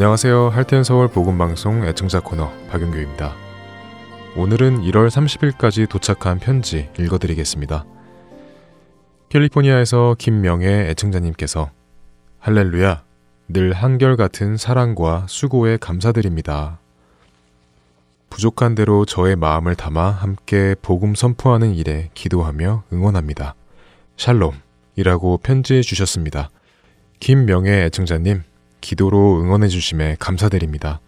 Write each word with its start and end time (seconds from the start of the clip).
안녕하세요. 0.00 0.48
할텐 0.48 0.82
서울 0.82 1.08
복음 1.08 1.36
방송 1.36 1.84
애청자 1.84 2.20
코너 2.20 2.50
박윤규입니다. 2.70 3.36
오늘은 4.34 4.80
1월 4.80 5.10
30일까지 5.10 5.86
도착한 5.86 6.38
편지 6.38 6.88
읽어 6.98 7.18
드리겠습니다. 7.18 7.84
캘리포니아에서 9.28 10.16
김명애 10.18 10.88
애청자님께서 10.88 11.70
할렐루야, 12.38 13.02
늘 13.48 13.74
한결같은 13.74 14.56
사랑과 14.56 15.26
수고에 15.28 15.76
감사드립니다. 15.76 16.78
부족한 18.30 18.74
대로 18.74 19.04
저의 19.04 19.36
마음을 19.36 19.74
담아 19.74 20.12
함께 20.12 20.76
복음 20.80 21.14
선포하는 21.14 21.74
일에 21.74 22.08
기도하며 22.14 22.84
응원합니다. 22.90 23.54
샬롬이라고 24.16 25.40
편지해 25.42 25.82
주셨습니다. 25.82 26.48
김명애 27.18 27.84
애청자님, 27.84 28.44
기도로 28.80 29.40
응원해 29.42 29.68
주심에 29.68 30.16
감사드립니다. 30.18 31.00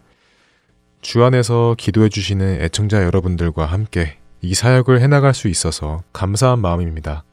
주 1.01 1.23
안에서 1.23 1.75
기도해 1.77 2.09
주시는 2.09 2.61
애청자 2.61 3.03
여러분들과 3.03 3.65
함께 3.65 4.17
이 4.41 4.53
사역을 4.55 5.01
해나갈 5.01 5.33
수 5.33 5.47
있어서 5.47 6.03
감사한 6.13 6.59
마음입니다. 6.59 7.23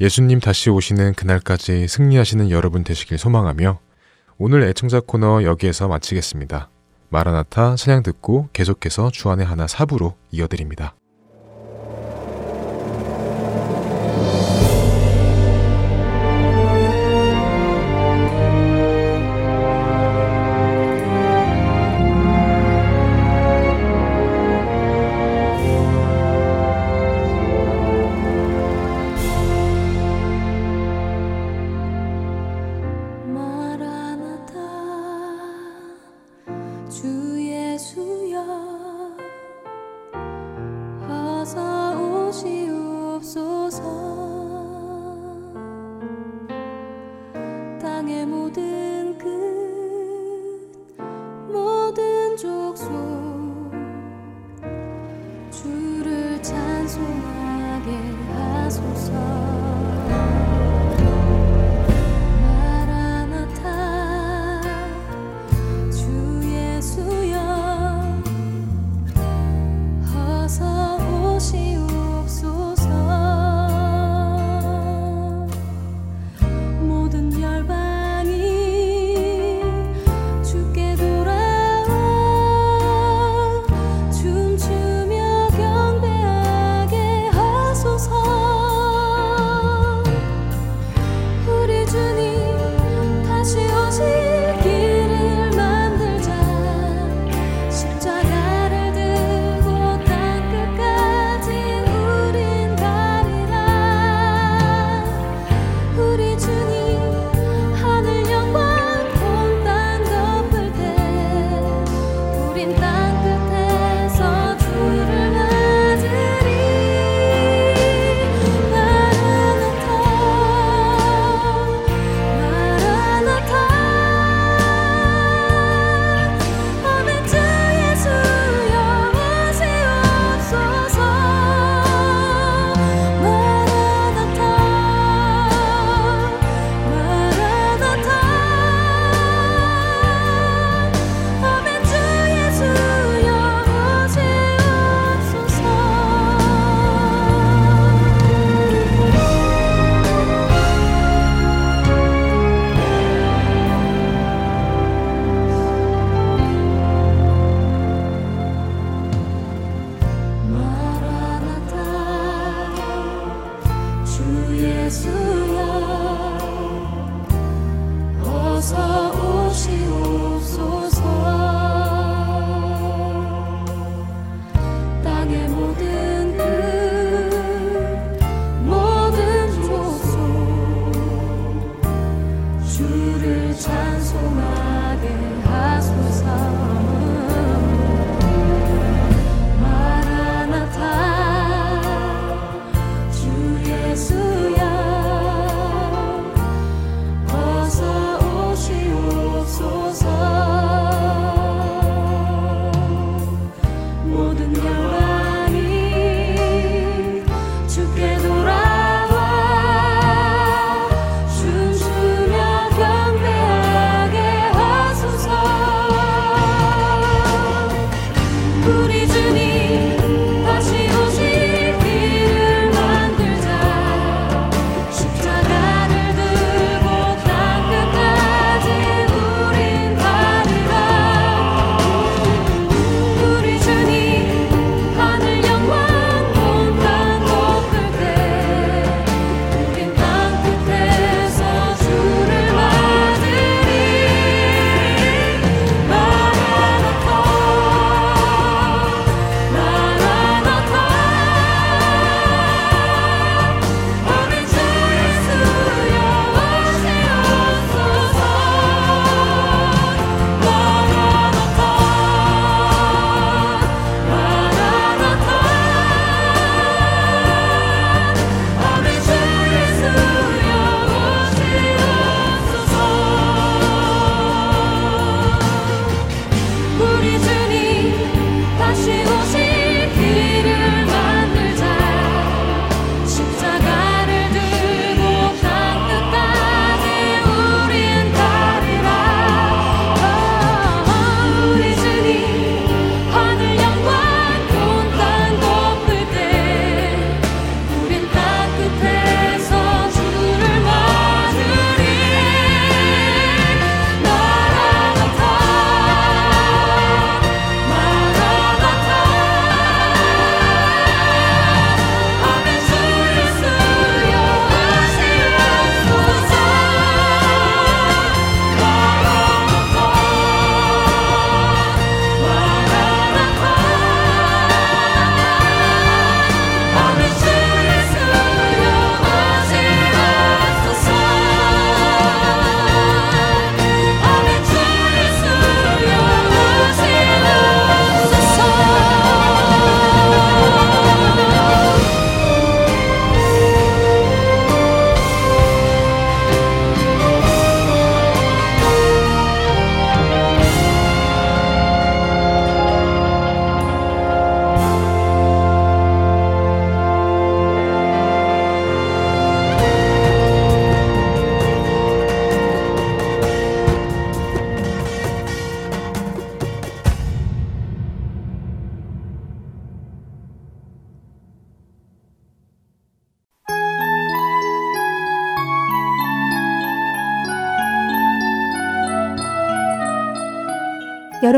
예수님 0.00 0.40
다시 0.40 0.70
오시는 0.70 1.14
그날까지 1.14 1.86
승리하시는 1.88 2.50
여러분 2.50 2.84
되시길 2.84 3.18
소망하며 3.18 3.78
오늘 4.38 4.62
애청자 4.62 5.00
코너 5.00 5.44
여기에서 5.44 5.86
마치겠습니다. 5.88 6.68
마라나타 7.08 7.76
찬양 7.76 8.02
듣고 8.02 8.48
계속해서 8.52 9.10
주안의 9.10 9.46
하나 9.46 9.68
사부로 9.68 10.16
이어드립니다. 10.32 10.94
she 71.44 71.83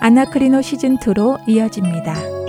아나크리노 0.00 0.60
시즌2로 0.60 1.38
이어집니다. 1.46 2.39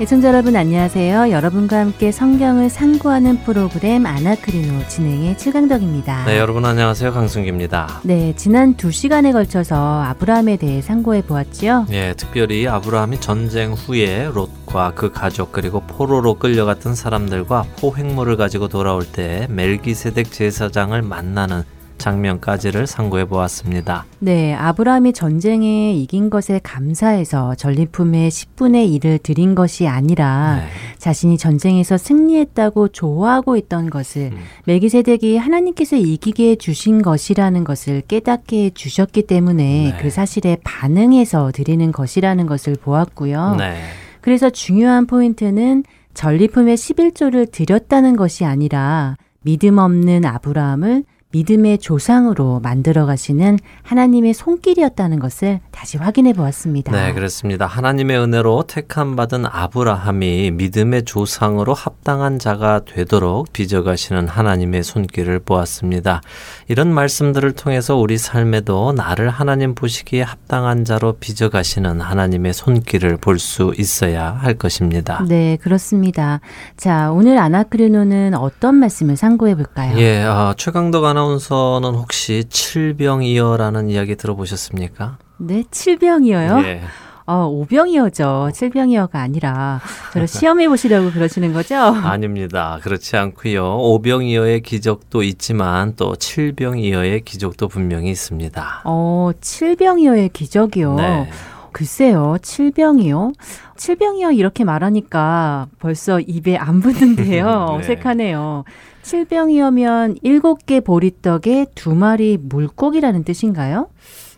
애청자 0.00 0.28
여러분 0.28 0.54
안녕하세요. 0.54 1.32
여러분과 1.32 1.80
함께 1.80 2.12
성경을 2.12 2.70
상고하는 2.70 3.42
프로그램 3.42 4.06
아나크리노 4.06 4.86
진행의 4.86 5.36
칠강덕입니다. 5.36 6.24
네, 6.24 6.38
여러분 6.38 6.64
안녕하세요. 6.64 7.12
강승기입니다. 7.12 8.02
네, 8.04 8.32
지난 8.36 8.76
두 8.76 8.92
시간에 8.92 9.32
걸쳐서 9.32 10.04
아브라함에 10.04 10.56
대해 10.58 10.82
상고해 10.82 11.22
보았지요. 11.22 11.86
네, 11.88 12.14
특별히 12.14 12.68
아브라함이 12.68 13.18
전쟁 13.20 13.72
후에 13.72 14.30
롯과 14.32 14.92
그 14.94 15.10
가족 15.10 15.50
그리고 15.50 15.80
포로로 15.80 16.34
끌려갔던 16.34 16.94
사람들과 16.94 17.64
포획물을 17.80 18.36
가지고 18.36 18.68
돌아올 18.68 19.04
때 19.04 19.48
멜기세덱 19.50 20.30
제사장을 20.30 21.02
만나는 21.02 21.64
장면까지를 21.98 22.86
상고해 22.86 23.26
보았습니다. 23.26 24.06
네, 24.20 24.54
아브라함이 24.54 25.12
전쟁에 25.12 25.92
이긴 25.92 26.30
것에 26.30 26.60
감사해서 26.62 27.54
전리품의 27.56 28.30
10분의 28.30 28.98
1을 28.98 29.22
드린 29.22 29.54
것이 29.54 29.86
아니라 29.86 30.56
네. 30.56 30.68
자신이 30.98 31.38
전쟁에서 31.38 31.98
승리했다고 31.98 32.88
좋아하고 32.88 33.56
있던 33.56 33.90
것을 33.90 34.30
음. 34.32 34.38
멜기세덱이 34.64 35.36
하나님께서 35.36 35.96
이기게 35.96 36.50
해 36.50 36.56
주신 36.56 37.02
것이라는 37.02 37.64
것을 37.64 38.02
깨닫게 38.08 38.64
해 38.64 38.70
주셨기 38.70 39.22
때문에 39.22 39.92
네. 39.92 39.98
그 40.00 40.10
사실에 40.10 40.56
반응해서 40.64 41.52
드리는 41.52 41.92
것이라는 41.92 42.46
것을 42.46 42.74
보았고요. 42.74 43.56
네. 43.58 43.80
그래서 44.20 44.50
중요한 44.50 45.06
포인트는 45.06 45.84
전리품의 46.14 46.76
11조를 46.76 47.50
드렸다는 47.50 48.16
것이 48.16 48.44
아니라 48.44 49.16
믿음 49.42 49.78
없는 49.78 50.24
아브라함을 50.24 51.04
믿음의 51.30 51.78
조상으로 51.78 52.60
만들어 52.60 53.04
가시는 53.04 53.58
하나님의 53.82 54.32
손길이었다는 54.34 55.18
것을 55.18 55.60
다시 55.70 55.98
확인해 55.98 56.32
보았습니다. 56.32 56.90
네, 56.92 57.12
그렇습니다. 57.12 57.66
하나님의 57.66 58.18
은혜로 58.18 58.64
택함 58.66 59.14
받은 59.14 59.44
아브라함이 59.46 60.52
믿음의 60.52 61.04
조상으로 61.04 61.74
합당한 61.74 62.38
자가 62.38 62.80
되도록 62.86 63.52
빚어가시는 63.52 64.26
하나님의 64.28 64.82
손길을 64.82 65.40
보았습니다. 65.40 66.22
이런 66.68 66.92
말씀들을 66.92 67.52
통해서 67.52 67.96
우리 67.96 68.16
삶에도 68.16 68.92
나를 68.92 69.28
하나님 69.28 69.74
보시기에 69.74 70.22
합당한 70.22 70.84
자로 70.84 71.14
빚어가시는 71.14 72.00
하나님의 72.00 72.52
손길을 72.52 73.16
볼 73.18 73.38
수 73.38 73.72
있어야 73.78 74.32
할 74.32 74.54
것입니다. 74.54 75.24
네, 75.28 75.56
그렇습니다. 75.62 76.40
자, 76.76 77.12
오늘 77.12 77.38
아나크리노는 77.38 78.34
어떤 78.34 78.74
말씀을 78.74 79.16
상고해 79.16 79.54
볼까요? 79.54 79.96
예, 79.96 80.24
어, 80.24 80.54
최강덕 80.56 81.04
아나운서는 81.18 81.94
혹시 81.96 82.44
칠병이어라는 82.48 83.90
이야기 83.90 84.14
들어보셨습니까? 84.14 85.18
네, 85.38 85.64
칠병이어요? 85.68 86.60
예. 86.64 86.80
어, 87.26 87.46
오병이어죠. 87.46 88.50
칠병이어가 88.54 89.20
아니라 89.20 89.80
저를 90.12 90.28
시험해 90.28 90.68
보시려고 90.68 91.10
그러시는 91.10 91.52
거죠? 91.52 91.76
아닙니다. 91.76 92.78
그렇지 92.82 93.16
않고요. 93.16 93.78
오병이어의 93.78 94.62
기적도 94.62 95.24
있지만 95.24 95.94
또 95.96 96.14
칠병이어의 96.14 97.22
기적도 97.22 97.66
분명히 97.66 98.10
있습니다. 98.10 98.82
어, 98.84 99.30
칠병이어의 99.40 100.28
기적이요. 100.28 100.94
네. 100.94 101.30
글쎄요, 101.72 102.36
칠병이요? 102.40 103.32
칠병이요 103.76 104.30
이렇게 104.32 104.64
말하니까 104.64 105.66
벌써 105.78 106.20
입에 106.20 106.56
안 106.56 106.80
붙는데요. 106.80 107.44
네. 107.46 107.76
어색하네요. 107.76 108.64
칠병이어면 109.08 110.18
일곱 110.20 110.66
개 110.66 110.80
보리떡에 110.80 111.68
두 111.74 111.94
마리 111.94 112.36
물고기라는 112.36 113.24
뜻인가요? 113.24 113.88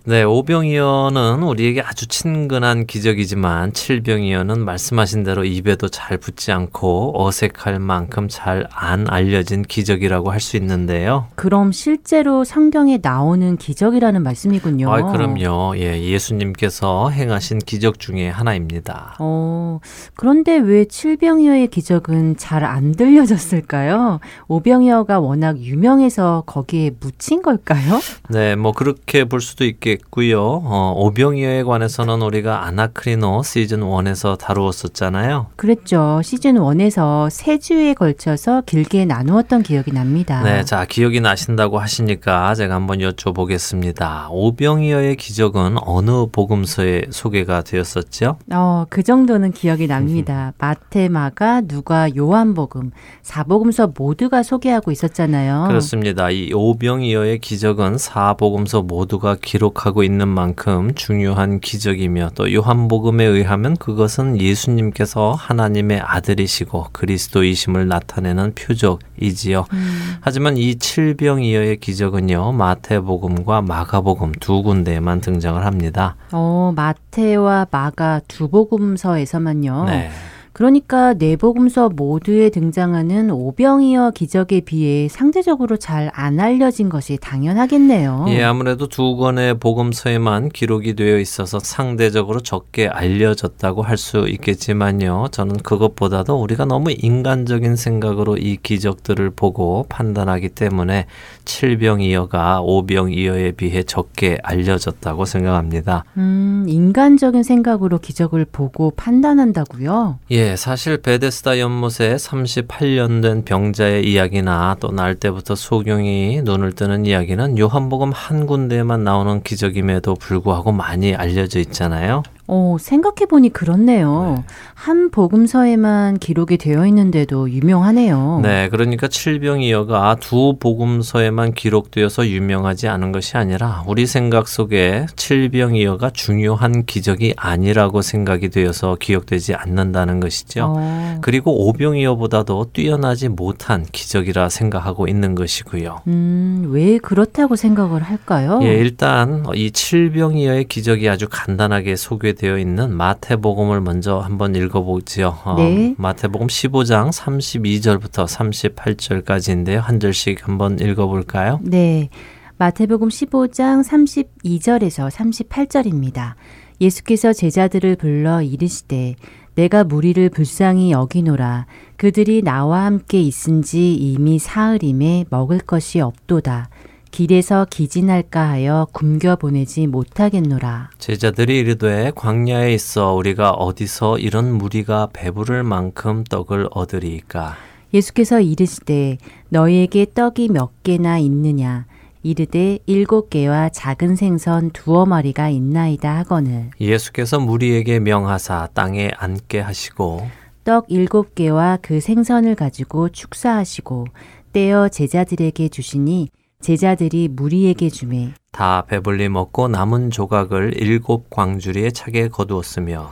네, 0.07 0.23
오병이어는 0.23 1.43
우리에게 1.43 1.83
아주 1.83 2.07
친근한 2.09 2.87
기적이지만 2.87 3.75
칠병이어는 3.75 4.65
말씀하신 4.65 5.25
대로 5.25 5.45
입에도 5.45 5.89
잘 5.89 6.17
붙지 6.17 6.53
않고 6.53 7.13
어색할 7.23 7.79
만큼 7.79 8.27
잘 8.29 8.67
안 8.73 9.07
알려진 9.09 9.63
기적이라고 9.63 10.31
할 10.33 10.41
수 10.41 10.57
있는데요. 10.57 11.27
그럼 11.35 11.71
실제로 11.71 12.45
성경에 12.45 12.99
나오는 13.03 13.59
기적이라는 13.59 14.23
말씀이군요. 14.23 14.91
아, 14.91 15.03
그럼요. 15.13 15.75
예, 15.77 16.01
예수님께서 16.03 17.11
행하신 17.11 17.59
기적 17.59 17.99
중에 17.99 18.31
하나입니다. 18.31 19.17
어, 19.19 19.81
그런데 20.17 20.57
왜 20.57 20.87
칠병이어의 20.87 21.69
기적은 21.69 22.37
잘 22.39 22.65
안 22.65 22.93
들려졌을까요? 22.95 24.21
오병이어가 24.49 25.21
워낙 25.21 25.59
유명해서 25.59 26.45
거기에 26.47 26.93
묻힌 27.01 27.43
걸까요? 27.43 28.01
네, 28.31 28.57
뭐 28.57 28.73
그렇게 28.73 29.25
볼 29.25 29.41
수도 29.43 29.65
있겠 29.67 29.90
있고요. 29.93 30.41
어, 30.65 30.95
오병이어에 30.97 31.63
관해서는 31.63 32.23
우리가 32.23 32.65
아나크리노 32.67 33.43
시즌 33.43 33.81
1에서 33.81 34.39
다루었었잖아요. 34.39 35.47
그랬죠. 35.57 36.21
시즌 36.23 36.55
1에서 36.55 37.29
세 37.31 37.59
주에 37.59 37.95
걸쳐서 37.95 38.63
길게 38.67 39.05
나누었던 39.05 39.63
기억이 39.63 39.93
납니다. 39.93 40.43
네, 40.43 40.65
자 40.65 40.85
기억이 40.85 41.21
나신다고 41.21 41.79
하시니까 41.79 42.55
제가 42.55 42.75
한번 42.75 42.99
여쭤보겠습니다. 42.99 44.29
오병이어의 44.31 45.17
기적은 45.17 45.77
어느 45.81 46.27
복음서에 46.31 47.03
소개가 47.11 47.63
되었었죠? 47.63 48.39
어, 48.53 48.87
그 48.89 49.03
정도는 49.03 49.53
기억이 49.53 49.87
납니다. 49.87 50.53
마테, 50.59 51.09
마가, 51.09 51.63
누가, 51.63 52.09
요한복음, 52.15 52.91
사복음서 53.23 53.93
모두가 53.97 54.43
소개하고 54.43 54.91
있었잖아요. 54.91 55.67
그렇습니다. 55.69 56.31
이 56.31 56.53
오병이어의 56.53 57.39
기적은 57.41 57.99
사복음서 57.99 58.83
모두가 58.83 59.37
기록 59.41 59.80
기록하고 59.81 60.03
있는 60.03 60.29
만큼 60.29 60.95
중요한 60.95 61.61
기적이며 61.61 62.31
또 62.35 62.53
요한복음에 62.53 63.25
의하면 63.25 63.77
그것은 63.77 64.41
예수님께서 64.41 65.33
하나님의 65.33 66.01
아들이시고 66.01 66.89
그리스도이심을 66.93 67.89
나타내는 67.89 68.55
표적이지요. 68.55 69.65
음. 69.73 70.17
하지만 70.21 70.57
이 70.57 70.77
칠병이어의 70.77 71.79
기적은요. 71.79 72.53
마태복음과 72.53 73.63
마가복음 73.63 74.33
두 74.41 74.63
군데에만 74.63 75.21
등장을 75.21 75.65
합니다. 75.65 76.17
어, 76.33 76.73
마태와 76.77 77.69
마가 77.71 78.21
두 78.29 78.49
복음서에서만요. 78.49 79.85
네. 79.85 80.11
그러니까 80.53 81.15
내복음서 81.15 81.91
모두에 81.91 82.51
등장하는 82.51 83.31
오병이어 83.31 84.11
기적에 84.15 84.61
비해 84.61 85.09
상대적으로 85.09 85.77
잘 85.77 86.11
안 86.13 86.41
알려진 86.41 86.89
것이 86.89 87.19
당연하겠네요. 87.21 88.27
예, 88.29 88.43
아무래도 88.43 88.89
두 88.89 89.17
권의 89.17 89.59
복음서에만 89.59 90.49
기록이 90.49 90.95
되어 90.95 91.19
있어서 91.19 91.59
상대적으로 91.61 92.41
적게 92.41 92.89
알려졌다고 92.89 93.83
할 93.83 93.97
수 94.01 94.27
있겠지만요. 94.29 95.29
저는 95.31 95.59
그것보다도 95.59 96.41
우리가 96.41 96.65
너무 96.65 96.91
인간적인 96.91 97.77
생각으로 97.77 98.39
이 98.39 98.57
기적들을 98.63 99.31
보고 99.31 99.85
판단하기 99.91 100.49
때문에 100.51 101.05
칠병이어가 101.45 102.63
오병이어에 102.63 103.53
비해 103.53 103.83
적게 103.83 104.39
알려졌다고 104.43 105.27
생각합니다. 105.27 106.05
음, 106.17 106.65
인간적인 106.67 107.43
생각으로 107.43 107.99
기적을 107.99 108.47
보고 108.51 108.91
판단한다고요? 108.93 110.19
예, 110.31 110.40
사실 110.57 110.97
베데스다 110.97 111.59
연못에 111.59 112.15
38년 112.17 113.21
된 113.23 113.45
병자의 113.45 114.05
이야기나 114.11 114.77
또 114.81 114.91
날 114.91 115.15
때부터 115.15 115.55
소경이 115.55 116.43
눈을 116.43 116.73
뜨는 116.73 117.05
이야기는 117.07 117.59
요한복음 117.59 118.13
한 118.13 118.47
군데에만 118.47 119.05
나오는 119.05 119.43
기적임에도 119.43 120.15
불구하고 120.17 120.73
많이 120.73 121.15
알려져 121.15 121.59
있잖아요. 121.61 122.23
어, 122.53 122.77
생각해보니 122.81 123.51
그렇네요. 123.51 124.35
네. 124.37 124.45
한 124.75 125.11
복음서에만 125.11 126.19
기록이 126.19 126.57
되어 126.57 126.85
있는데도 126.87 127.49
유명하네요. 127.49 128.41
네, 128.43 128.69
그러니까 128.71 129.07
칠병이어가 129.07 130.17
두 130.19 130.57
복음서에만 130.59 131.55
기록되어서 131.55 132.27
유명하지 132.27 132.89
않은 132.89 133.13
것이 133.13 133.37
아니라 133.37 133.85
우리 133.87 134.07
생각 134.07 134.49
속에 134.49 135.07
칠병이어가 135.15 136.11
중요한 136.11 136.85
기적이 136.87 137.35
아니라고 137.37 138.03
생각이 138.03 138.49
되어서 138.49 138.97
기억되지 138.99 139.55
않는다는 139.55 140.19
것이죠. 140.19 140.75
어. 140.77 141.19
그리고 141.21 141.69
오병이어보다도 141.69 142.71
뛰어나지 142.73 143.29
못한 143.29 143.87
기적이라 143.93 144.49
생각하고 144.49 145.07
있는 145.07 145.37
것이고요. 145.37 146.01
음, 146.09 146.69
왜 146.73 146.99
그렇다고 146.99 147.55
생각을 147.55 148.03
할까요? 148.03 148.59
예, 148.65 148.75
일단 148.75 149.45
이 149.55 149.71
칠병이어의 149.71 150.65
기적이 150.65 151.09
아주 151.09 151.29
간단하게 151.31 151.95
소개 151.95 152.33
되어 152.41 152.57
있는 152.57 152.97
마태복음을 152.97 153.83
먼저 153.83 154.19
한번 154.19 154.55
읽어보지요. 154.55 155.37
어, 155.45 155.57
네. 155.57 155.95
마태복음 155.99 156.47
15장 156.47 157.13
32절부터 157.13 158.27
38절까지인데요. 158.27 159.77
한 159.77 160.01
절씩 160.01 160.49
한번 160.49 160.79
읽어볼까요? 160.79 161.61
네. 161.63 162.09
마태복음 162.57 163.09
15장 163.11 163.85
32절에서 163.85 165.11
38절입니다. 165.11 166.33
예수께서 166.81 167.35
제자들을 167.35 167.97
불러 167.97 168.41
이르시되 168.41 169.17
내가 169.55 169.85
무리를 169.85 170.31
불쌍히 170.31 170.93
여기노라 170.93 171.67
그들이 171.99 172.41
나와 172.41 172.87
함께 172.87 173.21
있은지 173.21 173.93
이미 173.93 174.39
사흘임에 174.39 175.27
먹을 175.29 175.59
것이 175.59 176.01
없도다 176.01 176.71
길에서 177.11 177.67
기진할까 177.69 178.51
하여 178.51 178.87
굶겨 178.93 179.37
보내지 179.37 179.87
못하겠노라. 179.87 180.91
제자들이 180.99 181.59
이르되 181.59 182.13
광야에 182.15 182.73
있어 182.75 183.13
우리가 183.15 183.51
어디서 183.51 184.19
이런 184.19 184.53
무리가 184.53 185.09
배부를 185.13 185.63
만큼 185.63 186.25
떡을 186.25 186.69
얻으리까? 186.71 187.57
예수께서 187.93 188.41
이르시되 188.41 189.19
너희에게 189.49 190.07
떡이 190.15 190.49
몇 190.51 190.83
개나 190.83 191.19
있느냐? 191.19 191.87
이르되 192.23 192.79
일곱 192.87 193.31
개와 193.31 193.71
작은 193.71 194.15
생선 194.15 194.71
두어 194.71 195.07
마리가 195.07 195.49
있나이다 195.49 196.19
하거늘. 196.19 196.71
예수께서 196.81 197.41
무리에게 197.41 197.99
명하사 197.99 198.69
땅에 198.75 199.11
앉게 199.17 199.61
하시고 199.61 200.29
떡 200.63 200.85
일곱 200.89 201.35
개와 201.35 201.79
그 201.81 202.01
생선을 202.01 202.55
가지고 202.55 203.09
축사하시고 203.09 204.07
떼어 204.53 204.89
제자들에게 204.89 205.69
주시니 205.69 206.29
제자들이 206.61 207.29
무리에게 207.29 207.89
주매 207.89 208.33
다 208.53 208.85
배불리 208.87 209.29
먹고 209.29 209.69
남은 209.69 210.11
조각을 210.11 210.75
일곱 210.77 211.31
광주리에 211.31 211.91
차게 211.91 212.29
거두었으며 212.29 213.11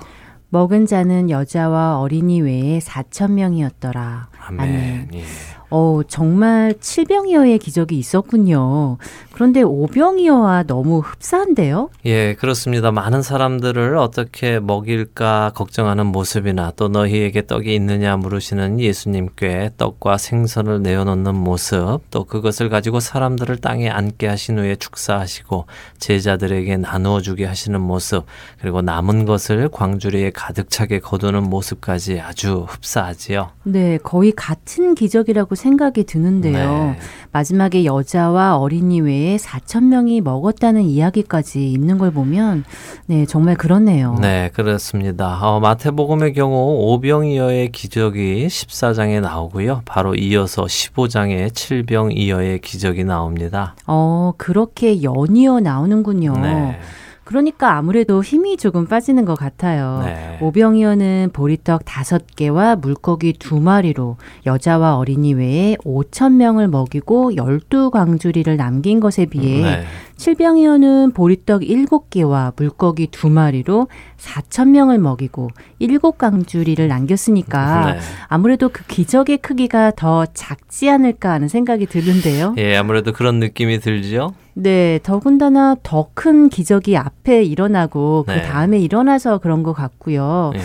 먹은 0.50 0.86
자는 0.86 1.28
여자와 1.28 2.00
어린이 2.00 2.40
외에 2.40 2.80
사천 2.80 3.34
명이었더라. 3.34 4.30
아멘. 4.40 4.60
아멘. 4.60 5.10
예. 5.14 5.24
어, 5.70 6.00
정말 6.08 6.74
칠병이어의 6.80 7.58
기적이 7.58 7.98
있었군요. 7.98 8.98
그런데 9.32 9.62
오병이어와 9.62 10.64
너무 10.64 10.98
흡사한데요? 10.98 11.90
예, 12.06 12.34
그렇습니다. 12.34 12.90
많은 12.90 13.22
사람들을 13.22 13.96
어떻게 13.96 14.58
먹일까 14.58 15.52
걱정하는 15.54 16.06
모습이나 16.06 16.72
또 16.74 16.88
너희에게 16.88 17.46
떡이 17.46 17.72
있느냐 17.76 18.16
물으시는 18.16 18.80
예수님께 18.80 19.70
떡과 19.76 20.18
생선을 20.18 20.82
내어놓는 20.82 21.34
모습, 21.36 22.00
또 22.10 22.24
그것을 22.24 22.68
가지고 22.68 22.98
사람들을 22.98 23.58
땅에 23.58 23.88
앉게 23.88 24.26
하신 24.26 24.58
후에 24.58 24.74
축사하시고 24.76 25.66
제자들에게 25.98 26.76
나누어 26.78 27.20
주게 27.20 27.44
하시는 27.44 27.80
모습, 27.80 28.24
그리고 28.60 28.82
남은 28.82 29.24
것을 29.24 29.68
광주리에 29.68 30.30
가득 30.30 30.68
차게 30.68 30.98
거두는 30.98 31.44
모습까지 31.44 32.20
아주 32.20 32.66
흡사하지요. 32.68 33.50
네, 33.62 33.98
거의 33.98 34.32
같은 34.32 34.96
기적이라고 34.96 35.54
생각이 35.58 36.04
드는데요. 36.04 36.94
네. 36.94 36.98
마지막에 37.32 37.84
여자와 37.84 38.56
어린이 38.56 39.00
외에 39.00 39.36
4천 39.36 39.84
명이 39.84 40.22
먹었다는 40.22 40.82
이야기까지 40.82 41.70
있는 41.70 41.98
걸 41.98 42.10
보면 42.10 42.64
네 43.06 43.26
정말 43.26 43.54
그렇네요. 43.56 44.16
네 44.20 44.50
그렇습니다. 44.54 45.38
어, 45.42 45.60
마태복음의 45.60 46.32
경우 46.32 46.92
오병이어의 46.94 47.72
기적이 47.72 48.46
14장에 48.46 49.20
나오고요. 49.20 49.82
바로 49.84 50.14
이어서 50.14 50.64
15장에 50.64 51.54
칠병이어의 51.54 52.60
기적이 52.60 53.04
나옵니다. 53.04 53.76
어 53.86 54.32
그렇게 54.38 55.02
연이어 55.02 55.60
나오는군요. 55.60 56.32
네. 56.38 56.80
그러니까 57.28 57.76
아무래도 57.76 58.22
힘이 58.22 58.56
조금 58.56 58.86
빠지는 58.86 59.26
것 59.26 59.34
같아요. 59.34 60.00
네. 60.02 60.38
오병이어는 60.40 61.28
보리떡 61.34 61.82
다섯 61.84 62.24
개와 62.36 62.76
물고기 62.76 63.34
두 63.34 63.60
마리로 63.60 64.16
여자와 64.46 64.96
어린이 64.96 65.34
외에 65.34 65.76
5천 65.84 66.32
명을 66.32 66.68
먹이고 66.68 67.36
열두 67.36 67.90
광주리를 67.90 68.56
남긴 68.56 68.98
것에 68.98 69.26
비해 69.26 69.62
네. 69.62 69.84
칠병이어는 70.18 71.12
보리떡 71.12 71.62
7개와 71.62 72.52
물고기 72.56 73.06
2마리로 73.06 73.86
4천 74.18 74.68
명을 74.70 74.98
먹이고 74.98 75.48
7강주리를 75.80 76.86
남겼으니까 76.86 77.92
네. 77.92 77.98
아무래도 78.26 78.68
그 78.68 78.84
기적의 78.86 79.38
크기가 79.38 79.92
더 79.92 80.26
작지 80.26 80.90
않을까 80.90 81.30
하는 81.30 81.48
생각이 81.48 81.86
드는데요. 81.86 82.54
예, 82.58 82.76
아무래도 82.76 83.12
그런 83.12 83.38
느낌이 83.38 83.78
들죠. 83.80 84.34
네, 84.54 84.98
더군다나 85.02 85.76
더 85.82 86.08
큰 86.14 86.48
기적이 86.48 86.96
앞에 86.96 87.44
일어나고 87.44 88.24
그 88.26 88.32
네. 88.32 88.40
그 88.42 88.48
다음에 88.48 88.78
일어나서 88.80 89.38
그런 89.38 89.62
것 89.62 89.72
같고요. 89.72 90.50
예. 90.56 90.60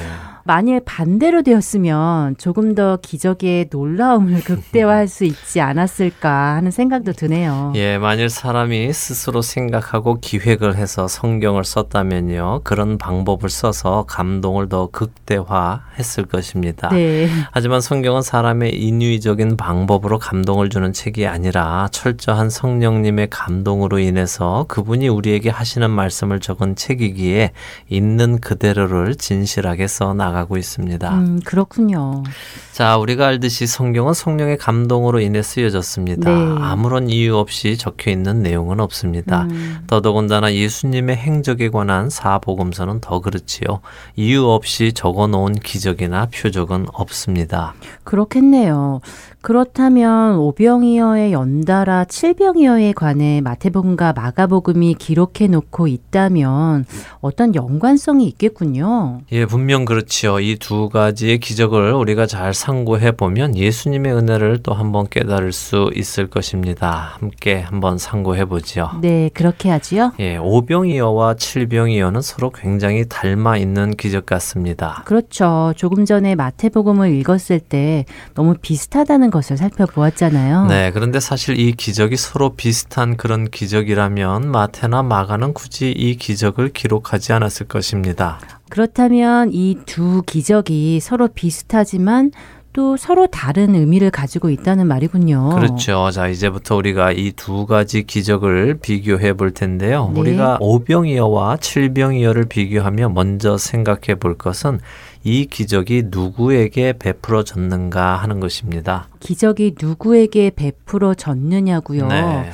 만일 0.45 0.81
반대로 0.83 1.41
되었으면 1.41 2.35
조금 2.38 2.75
더 2.75 2.97
기적의 2.97 3.69
놀라움을 3.71 4.41
극대화할 4.43 5.07
수 5.07 5.23
있지 5.23 5.62
않았을까 5.62 6.55
하는 6.55 6.69
생각도 6.69 7.13
드네요. 7.13 7.71
예, 7.75 7.97
만일 7.97 8.29
사람이 8.29 8.91
스스로 8.91 9.41
생각하고 9.41 10.19
기획을 10.19 10.75
해서 10.75 11.07
성경을 11.07 11.63
썼다면요. 11.63 12.62
그런 12.65 12.97
방법을 12.97 13.50
써서 13.50 14.03
감동을 14.07 14.67
더 14.67 14.88
극대화했을 14.91 16.25
것입니다. 16.25 16.89
네. 16.89 17.29
하지만 17.51 17.79
성경은 17.79 18.21
사람의 18.21 18.75
인위적인 18.75 19.55
방법으로 19.55 20.19
감동을 20.19 20.69
주는 20.69 20.91
책이 20.91 21.25
아니라 21.25 21.88
철저한 21.91 22.50
성령님의 22.50 23.29
감동으로 23.29 24.00
인해서 24.00 24.65
그분이 24.67 25.07
우리에게 25.07 25.50
하시는 25.50 25.89
말씀을 25.89 26.41
적은 26.41 26.75
책이기에 26.75 27.51
있는 27.88 28.41
그대로를 28.41 29.15
진실하게 29.15 29.88
써 29.88 30.13
나가 30.13 30.33
나가고 30.34 30.58
있습니다. 30.58 31.13
음, 31.13 31.40
그렇군요. 31.46 32.24
자, 32.72 32.98
우리가 32.98 33.28
알듯이 33.28 33.68
성경은 33.68 34.13
성령의 34.13 34.58
감동으로 34.58 35.20
인해 35.20 35.44
쓰여졌습니다. 35.44 36.30
네. 36.30 36.56
아무런 36.60 37.10
이유 37.10 37.38
없이 37.38 37.78
적혀 37.78 38.10
있는 38.10 38.42
내용은 38.42 38.80
없습니다. 38.80 39.44
음. 39.44 39.78
더더군다나 39.88 40.54
예수님의 40.54 41.16
행적에 41.16 41.70
관한 41.70 42.10
사복음서는 42.10 43.00
더 43.00 43.22
그렇지요. 43.22 43.82
이유 44.16 44.48
없이 44.48 44.92
적어 44.94 45.28
놓은 45.28 45.54
기적이나 45.54 46.30
표적은 46.34 46.88
없습니다. 46.92 47.75
그렇겠네요. 48.04 49.02
그렇다면 49.44 50.38
오병이어의 50.38 51.34
연달아 51.34 52.06
칠병이어에 52.06 52.94
관해 52.94 53.42
마태복음과 53.42 54.13
마가복음이 54.13 54.96
기록해 54.96 55.48
놓고 55.50 55.88
있다면 55.88 56.86
어떤 57.20 57.54
연관성이 57.54 58.25
있겠군요. 58.28 59.20
예, 59.34 59.46
분명 59.46 59.84
그렇지요. 60.24 60.39
이 60.39 60.56
두 60.58 60.88
가지의 60.89 61.39
기적을 61.39 61.92
우리가 61.94 62.25
잘 62.25 62.53
상고해 62.53 63.12
보면 63.12 63.58
예수님의 63.58 64.13
은혜를 64.13 64.63
또 64.63 64.74
한번 64.74 65.08
깨달을 65.10 65.51
수 65.51 65.92
있을 65.96 66.27
것입니다. 66.27 67.18
함께 67.20 67.60
한번 67.60 67.98
상고해 67.98 68.46
보지요. 68.46 68.92
네, 69.01 69.30
그렇게 69.34 69.70
하지요. 69.70 70.13
예, 70.20 70.38
오병이어와 70.38 71.36
칠병이어는 71.36 72.22
서로 72.22 72.51
굉장히 72.51 73.06
닮아 73.10 73.58
있는 73.58 73.92
기적 73.96 74.25
같습니다. 74.25 75.03
그렇죠. 75.06 75.74
조금 75.75 76.06
전에 76.06 76.36
마태복음을 76.36 77.13
읽었을 77.15 77.60
때 77.60 78.06
너무 78.34 78.56
비슷하다는 78.62 79.30
것을 79.32 79.58
살펴보았잖아요. 79.58 80.68
네, 80.68 80.92
그런데 80.92 81.20
사실 81.20 81.60
이 81.60 81.74
기적이 81.74 82.15
서로 82.15 82.56
비슷한 82.56 83.18
그런 83.18 83.50
기적이라면 83.50 84.50
마태나 84.50 85.03
마가는 85.03 85.53
굳이 85.53 85.92
이 85.92 86.15
기적을 86.15 86.70
기록하지 86.70 87.34
않았을 87.34 87.68
것입니다. 87.68 88.39
그렇다면 88.77 89.51
이 89.53 89.77
두 89.86 90.24
기적이 90.25 91.00
서로 91.00 91.27
비슷하지만 91.27 92.32
또 92.74 92.98
서로 92.98 93.27
다른 93.27 93.75
의미를 93.75 94.10
가지고 94.10 94.50
있다는 94.50 94.88
말이군요. 94.88 95.50
그렇죠. 95.50 96.10
자, 96.10 96.27
이제부터 96.27 96.75
우리가 96.77 97.12
이 97.12 97.34
두 97.36 97.68
가지 97.68 98.01
기적을 98.01 98.80
비교해 98.82 99.34
볼 99.34 99.51
텐데요. 99.51 100.10
네. 100.12 100.20
우리가 100.20 100.58
오병이어와 100.60 101.58
칠병이어를 101.58 102.46
비교하며 102.46 103.10
먼저 103.10 103.60
생각해 103.60 104.15
볼 104.20 104.36
것은 104.39 104.80
이 105.24 105.46
기적이 105.46 106.06
누구에게 106.08 106.94
베풀어졌는가 106.94 108.15
하는 108.15 108.39
것입니다. 108.39 109.08
기적이 109.20 109.75
누구에게 109.80 110.51
베풀어졌느냐고요. 110.56 112.08
네. 112.08 112.50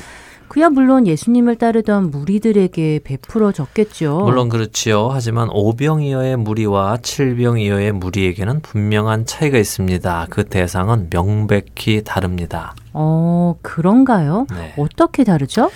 그야 0.50 0.70
물론 0.70 1.06
예수님을 1.08 1.56
따르던 1.58 2.10
무리들에게 2.12 3.02
베풀어 3.04 3.52
졌겠죠. 3.52 4.22
물론 4.26 4.50
그렇지요. 4.50 5.10
하지만 5.12 5.48
오병이어의 5.52 6.38
무리와 6.38 6.98
칠병이어의 6.98 7.92
무리에게는 7.94 8.62
분명한 8.62 9.26
차이가 9.26 9.58
있습니다. 9.58 10.28
그 10.32 10.46
대상은 10.46 11.10
명백히 11.12 12.04
다릅니다. 12.04 12.76
어, 12.94 13.56
그런가요? 13.62 14.48
네. 14.52 14.74
어떻게 14.78 15.24
다르죠? 15.24 15.70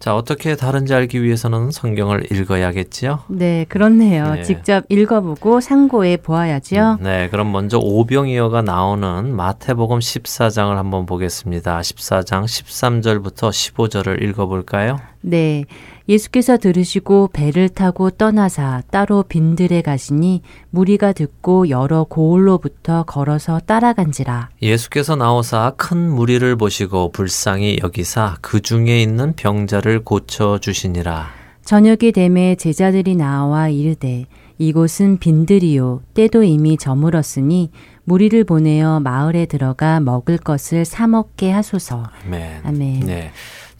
자, 0.00 0.16
어떻게 0.16 0.56
다른지 0.56 0.94
알기 0.94 1.22
위해서는 1.22 1.70
성경을 1.70 2.32
읽어야겠지요? 2.32 3.18
네, 3.28 3.66
그렇네요. 3.68 4.36
네. 4.36 4.42
직접 4.42 4.84
읽어보고 4.88 5.60
상고해 5.60 6.16
보아야지요. 6.16 7.00
네, 7.02 7.28
그럼 7.28 7.52
먼저 7.52 7.78
오병이어가 7.78 8.62
나오는 8.62 9.36
마태복음 9.36 9.98
14장을 9.98 10.74
한번 10.74 11.04
보겠습니다. 11.04 11.80
14장 11.80 12.44
13절부터 12.44 13.50
15절을 13.50 14.22
읽어볼까요? 14.22 14.98
네. 15.20 15.66
예수께서 16.10 16.56
들으시고 16.56 17.30
배를 17.32 17.68
타고 17.68 18.10
떠나사 18.10 18.82
따로 18.90 19.22
빈들에 19.22 19.80
가시니 19.80 20.42
무리가 20.70 21.12
듣고 21.12 21.68
여러 21.68 22.02
고을로부터 22.02 23.04
걸어서 23.04 23.60
따라간지라. 23.60 24.50
예수께서 24.60 25.14
나오사 25.14 25.74
큰 25.76 26.10
무리를 26.10 26.56
보시고 26.56 27.12
불쌍히 27.12 27.78
여기사 27.80 28.36
그 28.40 28.60
중에 28.60 29.00
있는 29.00 29.34
병자를 29.36 30.02
고쳐 30.02 30.58
주시니라. 30.58 31.28
저녁이 31.64 32.10
되매 32.12 32.56
제자들이 32.56 33.14
나와 33.14 33.68
이르되 33.68 34.26
이곳은 34.58 35.18
빈들이요 35.18 36.02
때도 36.14 36.42
이미 36.42 36.76
저물었으니 36.76 37.70
무리를 38.02 38.42
보내어 38.42 38.98
마을에 38.98 39.46
들어가 39.46 40.00
먹을 40.00 40.36
것을 40.36 40.84
사 40.84 41.06
먹게 41.06 41.52
하소서. 41.52 42.04
아멘. 42.26 42.62
아멘. 42.64 43.00
네. 43.06 43.30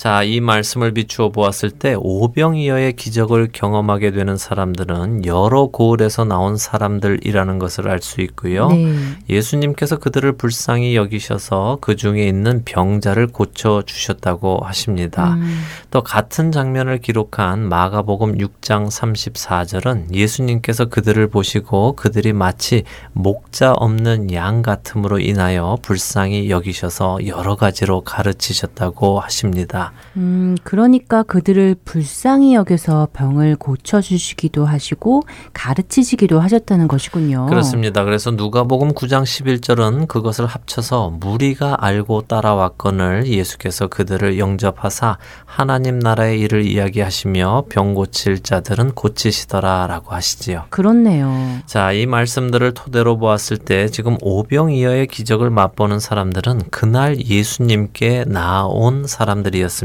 자, 0.00 0.22
이 0.22 0.40
말씀을 0.40 0.92
비추어 0.92 1.28
보았을 1.28 1.68
때 1.68 1.94
오병이어의 1.94 2.94
기적을 2.94 3.50
경험하게 3.52 4.12
되는 4.12 4.38
사람들은 4.38 5.26
여러 5.26 5.66
고을에서 5.66 6.24
나온 6.24 6.56
사람들이라는 6.56 7.58
것을 7.58 7.86
알 7.86 8.00
수 8.00 8.22
있고요. 8.22 8.68
네. 8.70 8.94
예수님께서 9.28 9.98
그들을 9.98 10.32
불쌍히 10.38 10.96
여기셔서 10.96 11.76
그 11.82 11.96
중에 11.96 12.26
있는 12.26 12.62
병자를 12.64 13.26
고쳐 13.26 13.82
주셨다고 13.84 14.60
하십니다. 14.64 15.34
음, 15.34 15.60
또 15.90 16.02
같은 16.02 16.50
장면을 16.50 16.96
기록한 16.96 17.68
마가복음 17.68 18.38
6장 18.38 18.88
34절은 18.88 20.14
예수님께서 20.14 20.86
그들을 20.86 21.28
보시고 21.28 21.94
그들이 21.96 22.32
마치 22.32 22.84
목자 23.12 23.74
없는 23.74 24.32
양 24.32 24.62
같음으로 24.62 25.18
인하여 25.18 25.76
불쌍히 25.82 26.48
여기셔서 26.48 27.18
여러 27.26 27.54
가지로 27.54 28.00
가르치셨다고 28.00 29.20
하십니다. 29.20 29.89
음, 30.16 30.56
그러니까 30.64 31.22
그들을 31.22 31.76
불쌍히 31.84 32.54
여겨서 32.54 33.08
병을 33.12 33.56
고쳐주시기도 33.56 34.64
하시고 34.64 35.22
가르치시기도 35.52 36.40
하셨다는 36.40 36.88
것이군요. 36.88 37.46
그렇습니다. 37.46 38.04
그래서 38.04 38.30
누가복음 38.30 38.92
9장 38.92 39.22
11절은 39.22 40.08
그것을 40.08 40.46
합쳐서 40.46 41.10
무리가 41.20 41.76
알고 41.80 42.22
따라왔건을 42.22 43.26
예수께서 43.26 43.86
그들을 43.88 44.38
영접하사 44.38 45.18
하나님 45.44 45.98
나라의 45.98 46.40
일을 46.40 46.66
이야기하시며 46.66 47.64
병 47.68 47.94
고칠 47.94 48.40
자들은 48.40 48.92
고치시더라라고 48.92 50.12
하시지요. 50.12 50.64
그렇네요. 50.70 51.60
자, 51.66 51.92
이 51.92 52.06
말씀들을 52.06 52.74
토대로 52.74 53.18
보았을 53.18 53.58
때 53.58 53.88
지금 53.88 54.16
오병이어의 54.20 55.06
기적을 55.06 55.50
맛보는 55.50 55.98
사람들은 55.98 56.62
그날 56.70 57.20
예수님께 57.20 58.24
나온 58.26 59.06
사람들이었습니다. 59.06 59.79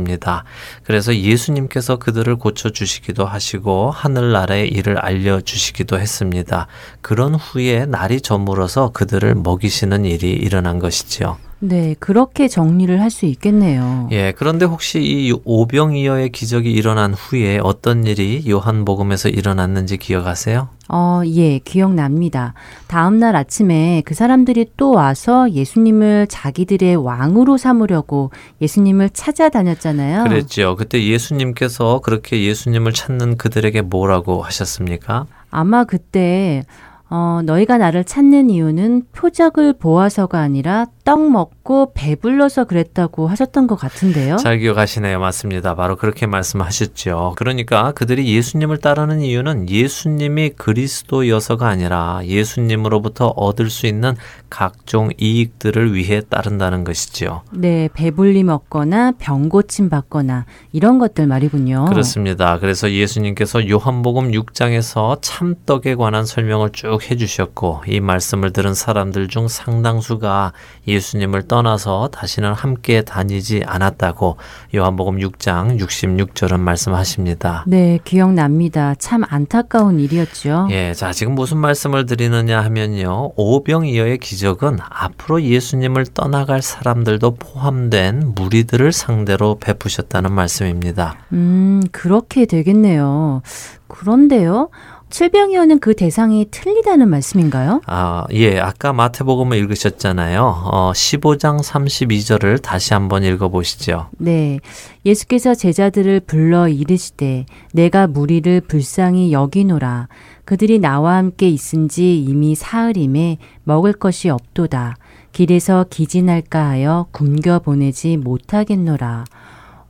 그래서 0.84 1.16
예수님께서 1.16 1.98
그들을 1.98 2.36
고쳐 2.38 2.70
주시기도 2.70 3.26
하시고 3.26 3.92
하늘나라의 3.92 4.70
일을 4.70 4.98
알려 4.98 5.42
주시기도 5.42 6.00
했습니다. 6.00 6.68
그런 7.02 7.36
후에 7.36 7.86
날이 7.86 8.22
저물어서 8.22 8.90
그들을 8.90 9.36
먹이시는 9.36 10.06
일이 10.06 10.32
일어난 10.32 10.80
것이지요. 10.80 11.38
네, 11.60 11.96
그렇게 12.00 12.48
정리를 12.48 13.02
할 13.02 13.10
수 13.10 13.26
있겠네요. 13.26 14.10
예, 14.12 14.34
그런데 14.36 14.66
혹시 14.66 15.00
이 15.00 15.34
오병이어의 15.46 16.30
기적이 16.30 16.72
일어난 16.72 17.14
후에 17.14 17.60
어떤 17.64 18.06
일이 18.06 18.44
요한복음에서 18.48 19.30
일어났는지 19.30 19.98
기억하세요? 19.98 20.68
어, 20.90 21.22
예, 21.26 21.60
기억납니다. 21.60 22.54
다음날 22.88 23.36
아침에 23.36 24.04
그 24.06 24.14
사람들이 24.14 24.66
또 24.76 24.92
와서 24.92 25.50
예수님을 25.50 26.28
자기들의 26.30 26.98
왕으로 26.98 27.58
삼으려고 27.58 28.32
예수님을 28.62 29.10
찾아다녔잖아요. 29.12 30.24
그랬죠. 30.26 30.76
그때 30.76 31.04
예수님께서 31.04 32.02
그렇게 32.04 32.44
예수님을 32.44 32.92
찾는 32.92 33.38
그들에게 33.38 33.82
뭐라고 33.82 34.42
하셨습니까? 34.44 35.26
아마 35.52 35.86
그때 35.86 36.64
어, 37.10 37.42
너희가 37.46 37.78
나를 37.78 38.04
찾는 38.04 38.50
이유는 38.50 39.04
표적을 39.14 39.74
보아서가 39.74 40.40
아니라 40.40 40.88
떡 41.06 41.30
먹고 41.30 41.92
배불러서 41.94 42.64
그랬다고 42.64 43.28
하셨던 43.28 43.68
것 43.68 43.76
같은데요. 43.76 44.38
잘 44.38 44.58
기억하시네요. 44.58 45.20
맞습니다. 45.20 45.76
바로 45.76 45.98
그렇게 45.98 46.26
말씀하셨죠. 46.26 47.34
그러니까 47.38 47.92
그들이 47.92 48.36
예수님을 48.36 48.80
따르는 48.80 49.22
이유는 49.22 49.70
예수님이 49.70 50.50
그리스도여서가 50.58 51.68
아니라 51.68 52.22
예수님으로부터 52.24 53.28
얻을 53.28 53.70
수 53.70 53.86
있는 53.86 54.16
각종 54.50 55.12
이익들을 55.20 55.94
위해 55.94 56.22
따른다는 56.28 56.84
것이지요. 56.84 57.44
네, 57.52 57.88
배불림 57.94 58.50
얻거나 58.50 59.14
병 59.20 59.48
고침 59.48 59.90
받거나 59.90 60.46
이런 60.72 60.98
것들 60.98 61.28
말이군요. 61.28 61.86
그렇습니다. 61.86 62.58
그래서 62.58 62.92
예수님께서 62.92 63.70
요한복음 63.70 64.32
6장에서 64.32 65.20
참떡에 65.22 65.94
관한 65.94 66.26
설명을 66.26 66.72
쭉 66.72 67.00
해주셨고 67.12 67.84
이 67.86 68.00
말씀을 68.00 68.52
들은 68.54 68.74
사람들 68.74 69.28
중 69.28 69.48
상당수가 69.48 70.54
예 70.88 70.95
수님을 71.00 71.48
떠나서 71.48 72.10
다시는 72.12 72.54
함께 72.54 73.02
다니지 73.02 73.64
않았다고 73.66 74.38
요한복음 74.76 75.18
6장 75.18 75.80
66절은 75.80 76.60
말씀하십니다. 76.60 77.64
네, 77.68 78.00
기억납니다. 78.04 78.96
참 78.96 79.24
안타까운 79.28 80.00
일이었죠. 80.00 80.68
예, 80.72 80.94
자, 80.94 81.12
지금 81.12 81.36
무슨 81.36 81.58
말씀을 81.58 82.06
드리느냐 82.06 82.62
하면요. 82.62 83.32
오병이어의 83.36 84.18
기적은 84.20 84.78
앞으로 84.82 85.42
예수님을 85.42 86.06
떠나갈 86.14 86.62
사람들도 86.62 87.36
포함된 87.36 88.34
무리들을 88.36 88.92
상대로 88.92 89.58
베푸셨다는 89.60 90.32
말씀입니다. 90.32 91.18
음, 91.34 91.82
그렇게 91.92 92.46
되겠네요. 92.46 93.42
그런데요. 93.88 94.70
칠병이어는 95.16 95.80
그 95.80 95.96
대상이 95.96 96.48
틀리다는 96.52 97.08
말씀인가요? 97.08 97.80
아, 97.86 98.26
예, 98.34 98.60
아까 98.60 98.92
마태복음을 98.92 99.56
읽으셨잖아요. 99.60 100.42
어, 100.44 100.92
15장 100.92 101.64
32절을 101.64 102.62
다시 102.62 102.94
한번 102.94 103.24
읽어보시죠. 103.24 104.10
네. 104.18 104.60
예수께서 105.06 105.56
제자들을 105.56 106.20
불러 106.20 106.68
이르시되 106.68 107.46
내가 107.72 108.08
무리를 108.08 108.60
불쌍히 108.60 109.32
여기노라. 109.32 110.10
그들이 110.44 110.80
나와 110.80 111.16
함께 111.16 111.48
있은지 111.48 112.22
이미 112.22 112.54
사흘임에 112.54 113.38
먹을 113.64 113.94
것이 113.94 114.30
없도다. 114.30 114.98
길에서 115.32 115.86
기진할까 115.90 116.68
하여 116.68 117.08
굶겨 117.14 117.60
보내지 117.60 118.18
못하겠노라. 118.18 119.24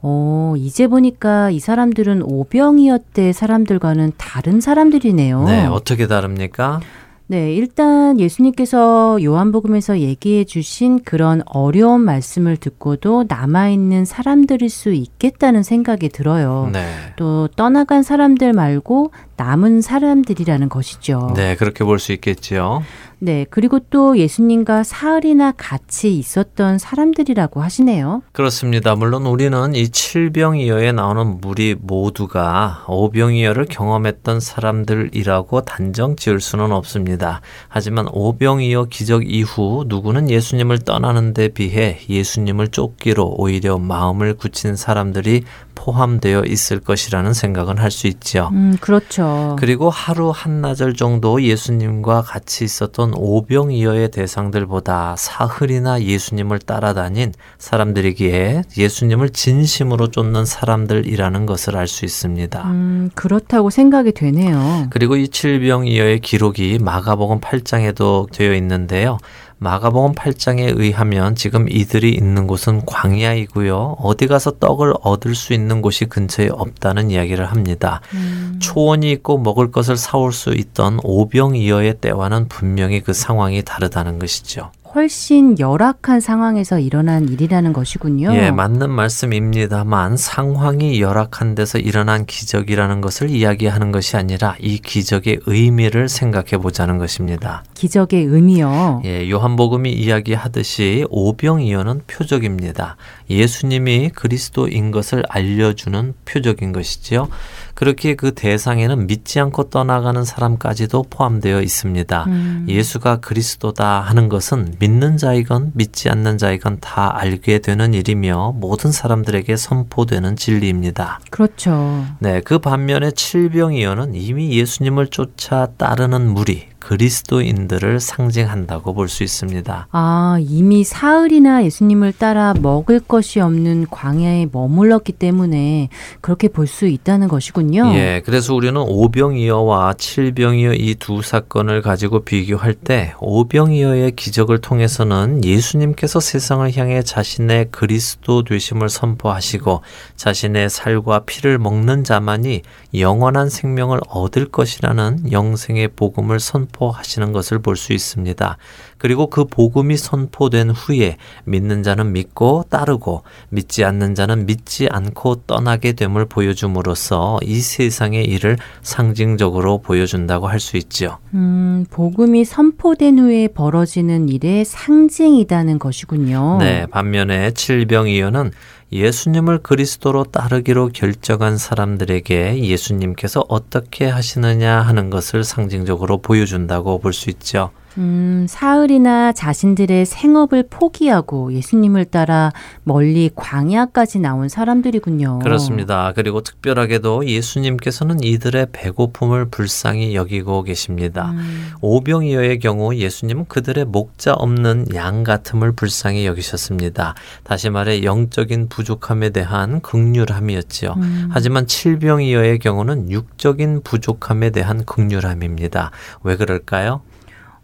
어, 0.07 0.53
이제 0.55 0.85
보니까 0.87 1.49
이 1.49 1.59
사람들은 1.59 2.21
오병이었대 2.23 3.33
사람들과는 3.33 4.11
다른 4.17 4.61
사람들이네요. 4.61 5.45
네, 5.45 5.65
어떻게 5.65 6.05
다릅니까? 6.05 6.79
네, 7.27 7.55
일단 7.55 8.19
예수님께서 8.19 9.17
요한복음에서 9.23 9.97
얘기해 9.97 10.43
주신 10.43 10.99
그런 11.03 11.41
어려운 11.47 12.01
말씀을 12.01 12.55
듣고도 12.55 13.25
남아있는 13.27 14.05
사람들일 14.05 14.69
수 14.69 14.91
있겠다는 14.93 15.63
생각이 15.63 16.09
들어요. 16.09 16.69
네. 16.71 16.85
또 17.15 17.47
떠나간 17.47 18.03
사람들 18.03 18.53
말고 18.53 19.09
남은 19.37 19.81
사람들이라는 19.81 20.69
것이죠. 20.69 21.33
네, 21.35 21.55
그렇게 21.55 21.83
볼 21.83 21.97
수 21.97 22.11
있겠지요. 22.13 22.83
네, 23.25 23.43
그리고 23.49 23.79
또 23.79 24.19
예수님과 24.19 24.83
사흘이나 24.83 25.51
같이 25.57 26.15
있었던 26.15 26.77
사람들이라고 26.77 27.59
하시네요. 27.59 28.21
그렇습니다. 28.31 28.93
물론 28.93 29.25
우리는 29.25 29.73
이 29.73 29.89
칠병이어에 29.89 30.91
나오는 30.91 31.41
무리 31.41 31.73
모두가 31.73 32.85
오병이어를 32.87 33.65
경험했던 33.65 34.39
사람들이라고 34.39 35.61
단정 35.61 36.15
지을 36.15 36.39
수는 36.39 36.71
없습니다. 36.71 37.41
하지만 37.67 38.07
오병이어 38.11 38.85
기적 38.91 39.27
이후 39.27 39.85
누구는 39.87 40.29
예수님을 40.29 40.81
떠나는 40.81 41.33
데 41.33 41.47
비해 41.47 41.97
예수님을 42.07 42.67
쫓기로 42.67 43.37
오히려 43.39 43.79
마음을 43.79 44.35
굳힌 44.35 44.75
사람들이 44.75 45.45
포함되어 45.85 46.43
있을 46.45 46.79
것이라는 46.79 47.33
생각은 47.33 47.77
할 47.77 47.91
수 47.95 48.07
있죠. 48.07 48.49
음, 48.51 48.75
그렇죠. 48.81 49.55
그리고 49.57 49.89
하루 49.89 50.31
한나절 50.33 50.95
정도 50.95 51.41
예수님과 51.41 52.23
같이 52.23 52.65
있었던 52.65 53.13
오병이어의 53.15 54.09
대상들보다 54.11 55.15
사흘이나 55.17 56.01
예수님을 56.01 56.59
따라다닌 56.59 57.31
사람들이기에 57.57 58.63
예수님을 58.77 59.29
진심으로 59.29 60.07
쫓는 60.11 60.43
사람들이라는 60.45 61.45
것을 61.45 61.77
알 61.77 61.85
수 61.87 62.03
있습니다. 62.03 62.63
음, 62.65 63.11
그렇다고 63.13 63.69
생각이 63.69 64.11
되네요. 64.11 64.87
그리고 64.89 65.15
이 65.15 65.27
칠병이어의 65.27 66.19
기록이 66.19 66.79
마가복음 66.81 67.39
8장에도 67.39 68.31
되어 68.31 68.55
있는데요. 68.55 69.19
마가복음 69.57 70.13
8장에 70.13 70.77
의하면 70.77 71.35
지금 71.35 71.69
이들이 71.69 72.11
있는 72.11 72.45
곳은 72.45 72.85
광야이고요. 72.85 73.97
어디 73.99 74.27
가서 74.27 74.51
떡을 74.59 74.93
얻을 75.01 75.33
수 75.33 75.53
있는 75.53 75.81
곳이 75.81 76.05
근처에 76.05 76.49
없다는 76.51 77.09
이야기를 77.09 77.45
합니다. 77.45 78.01
음. 78.13 78.59
초원이 78.61 79.11
있고 79.11 79.37
먹을 79.37 79.71
것을 79.71 79.97
사올 79.97 80.33
수 80.33 80.53
있던 80.53 80.99
오병이어의 81.03 81.99
때와는 82.01 82.47
분명히 82.49 83.01
그 83.01 83.13
상황이 83.13 83.63
다르다는 83.63 84.19
것이죠. 84.19 84.71
훨씬 84.95 85.59
열악한 85.59 86.21
상황에서 86.21 86.79
일어난 86.79 87.27
일이라는 87.27 87.73
것이군요. 87.73 88.33
예, 88.33 88.49
맞는 88.49 88.89
말씀입니다만 88.89 90.15
상황이 90.15 91.01
열악한 91.01 91.53
데서 91.53 91.79
일어난 91.79 92.25
기적이라는 92.25 93.01
것을 93.01 93.29
이야기하는 93.29 93.91
것이 93.91 94.15
아니라 94.15 94.55
이 94.57 94.77
기적의 94.77 95.41
의미를 95.47 96.07
생각해 96.07 96.61
보자는 96.61 96.97
것입니다. 96.97 97.65
기적의 97.73 98.23
의미요. 98.23 99.01
예, 99.03 99.29
요한복음이 99.29 99.91
이야기하듯이 99.91 101.05
오병이어는 101.09 102.03
표적입니다. 102.07 102.95
예수님이 103.29 104.11
그리스도인 104.15 104.91
것을 104.91 105.23
알려주는 105.27 106.13
표적인 106.23 106.71
것이지요. 106.71 107.27
그렇게 107.75 108.15
그 108.15 108.33
대상에는 108.33 109.05
믿지 109.05 109.39
않고 109.39 109.69
떠나가는 109.69 110.23
사람까지도 110.23 111.05
포함되어 111.09 111.61
있습니다. 111.61 112.23
음. 112.27 112.65
예수가 112.67 113.17
그리스도다 113.17 113.99
하는 113.99 114.29
것은 114.29 114.75
믿는 114.79 115.17
자이건 115.17 115.73
믿지 115.75 116.09
않는 116.09 116.37
자이건 116.37 116.79
다 116.79 117.15
알게 117.19 117.59
되는 117.59 117.93
일이며 117.93 118.53
모든 118.55 118.91
사람들에게 118.91 119.55
선포되는 119.57 120.37
진리입니다. 120.37 121.19
그렇죠. 121.29 122.05
네, 122.19 122.39
그 122.41 122.59
반면에 122.59 123.11
칠병이어는 123.11 124.15
이미 124.15 124.57
예수님을 124.57 125.07
쫓아 125.07 125.67
따르는 125.77 126.29
무리, 126.29 126.67
그리스도인들을 126.85 127.99
상징한다고 127.99 128.93
볼 128.93 129.07
수 129.07 129.23
있습니다. 129.23 129.87
아, 129.91 130.37
이미 130.41 130.83
사흘이나 130.83 131.63
예수님을 131.63 132.13
따라 132.13 132.53
먹을 132.59 132.99
것이 132.99 133.39
없는 133.39 133.87
광야에 133.89 134.47
머물렀기 134.51 135.13
때문에 135.13 135.89
그렇게 136.21 136.47
볼 136.47 136.65
수 136.67 136.87
있다는 136.87 137.27
것이군요. 137.27 137.91
예, 137.93 138.21
그래서 138.25 138.53
우리는 138.55 138.79
오병이어와 138.81 139.93
칠병이어 139.97 140.73
이 140.73 140.95
두 140.99 141.21
사건을 141.21 141.81
가지고 141.81 142.21
비교할 142.21 142.73
때 142.73 143.13
오병이어의 143.19 144.15
기적을 144.15 144.59
통해서는 144.59 145.43
예수님께서 145.43 146.19
세상을 146.19 146.75
향해 146.77 147.03
자신의 147.03 147.67
그리스도 147.71 148.43
되심을 148.43 148.89
선포하시고 148.89 149.81
자신의 150.15 150.69
살과 150.69 151.19
피를 151.25 151.59
먹는 151.59 152.03
자만이 152.03 152.61
영원한 152.97 153.49
생명을 153.49 153.99
얻을 154.09 154.45
것이라는 154.45 155.31
영생의 155.31 155.89
복음을 155.89 156.39
선포 156.39 156.74
선포하시는 156.75 157.31
것을 157.31 157.59
볼 157.59 157.75
수 157.75 157.91
있습니다. 157.93 158.57
그리고 158.97 159.27
그 159.29 159.43
복음이 159.45 159.97
선포된 159.97 160.69
후에 160.69 161.17
믿는 161.43 161.83
자는 161.83 162.13
믿고 162.13 162.63
따르고 162.69 163.23
믿지 163.49 163.83
않는 163.83 164.15
자는 164.15 164.45
믿지 164.45 164.87
않고 164.89 165.43
떠나게 165.47 165.91
됨을 165.93 166.25
보여줌으로써 166.25 167.37
이 167.43 167.59
세상의 167.59 168.25
일을 168.25 168.57
상징적으로 168.81 169.79
보여준다고 169.79 170.47
할 170.47 170.59
수 170.65 170.77
있죠. 170.77 171.17
음, 171.33 171.85
복음이 171.91 172.45
선포된 172.45 173.19
후에 173.19 173.49
벌어지는 173.49 174.29
일의 174.29 174.65
상징이다는 174.65 175.77
것이군요. 175.77 176.57
네, 176.59 176.85
반면에 176.87 177.51
칠병이어는 177.51 178.51
예수님을 178.91 179.59
그리스도로 179.59 180.25
따르기로 180.25 180.89
결정한 180.93 181.57
사람들에게 181.57 182.63
예수님께서 182.63 183.43
어떻게 183.49 184.07
하시느냐 184.07 184.81
하는 184.81 185.09
것을 185.09 185.43
상징적으로 185.43 186.19
보여준다고 186.19 186.99
볼 186.99 187.13
수 187.13 187.29
있죠. 187.31 187.71
음, 187.97 188.45
사흘이나 188.49 189.31
자신들의 189.31 190.05
생업을 190.05 190.65
포기하고 190.69 191.53
예수님을 191.53 192.05
따라 192.05 192.51
멀리 192.83 193.29
광야까지 193.33 194.19
나온 194.19 194.49
사람들이군요. 194.49 195.39
그렇습니다. 195.39 196.11
그리고 196.15 196.41
특별하게도 196.41 197.27
예수님께서는 197.27 198.23
이들의 198.23 198.67
배고픔을 198.71 199.45
불쌍히 199.45 200.15
여기고 200.15 200.63
계십니다. 200.63 201.31
음. 201.31 201.71
오병이어의 201.81 202.59
경우 202.59 202.93
예수님은 202.95 203.45
그들의 203.47 203.85
목자 203.85 204.33
없는 204.33 204.87
양 204.93 205.23
같음을 205.23 205.71
불쌍히 205.71 206.25
여기셨습니다. 206.25 207.15
다시 207.43 207.69
말해 207.69 208.03
영적인 208.03 208.69
부족함에 208.69 209.29
대한 209.29 209.81
극률함이었지요. 209.81 210.93
음. 210.97 211.29
하지만 211.31 211.67
칠병이어의 211.67 212.59
경우는 212.59 213.11
육적인 213.11 213.81
부족함에 213.83 214.49
대한 214.49 214.85
극률함입니다. 214.85 215.91
왜 216.23 216.35
그럴까요? 216.35 217.01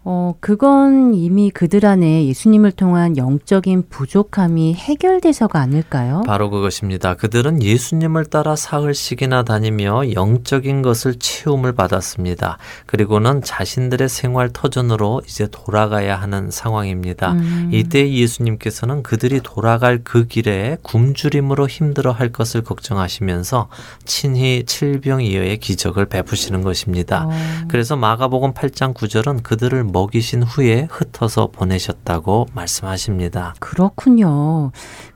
어, 0.03 0.33
그건 0.39 1.13
이미 1.13 1.51
그들 1.51 1.85
안에 1.85 2.25
예수님을 2.25 2.71
통한 2.71 3.17
영적인 3.17 3.83
부족함이 3.89 4.73
해결돼서가 4.73 5.59
아닐까요? 5.59 6.23
바로 6.25 6.49
그것입니다. 6.49 7.13
그들은 7.13 7.61
예수님을 7.61 8.25
따라 8.25 8.55
사흘씩이나 8.55 9.43
다니며 9.43 10.13
영적인 10.13 10.81
것을 10.81 11.15
채움을 11.19 11.73
받았습니다. 11.73 12.57
그리고는 12.87 13.43
자신들의 13.43 14.09
생활 14.09 14.49
터전으로 14.51 15.21
이제 15.27 15.47
돌아가야 15.51 16.15
하는 16.15 16.49
상황입니다. 16.49 17.33
음. 17.33 17.69
이때 17.71 18.11
예수님께서는 18.11 19.03
그들이 19.03 19.41
돌아갈 19.43 19.99
그 20.03 20.25
길에 20.25 20.77
굶주림으로 20.81 21.67
힘들어 21.67 22.11
할 22.11 22.31
것을 22.31 22.63
걱정하시면서 22.63 23.69
친히 24.05 24.63
칠병 24.65 25.21
이어의 25.21 25.59
기적을 25.59 26.07
베푸시는 26.07 26.63
것입니다. 26.63 27.27
어. 27.27 27.31
그래서 27.67 27.95
마가복음 27.95 28.53
8장 28.53 28.95
9절은 28.95 29.43
그들을 29.43 29.90
먹이신 29.91 30.43
후에 30.43 30.87
흩어서 30.89 31.47
보내셨다고 31.47 32.47
말씀하십니다. 32.53 33.53
그렇군요. 33.59 34.71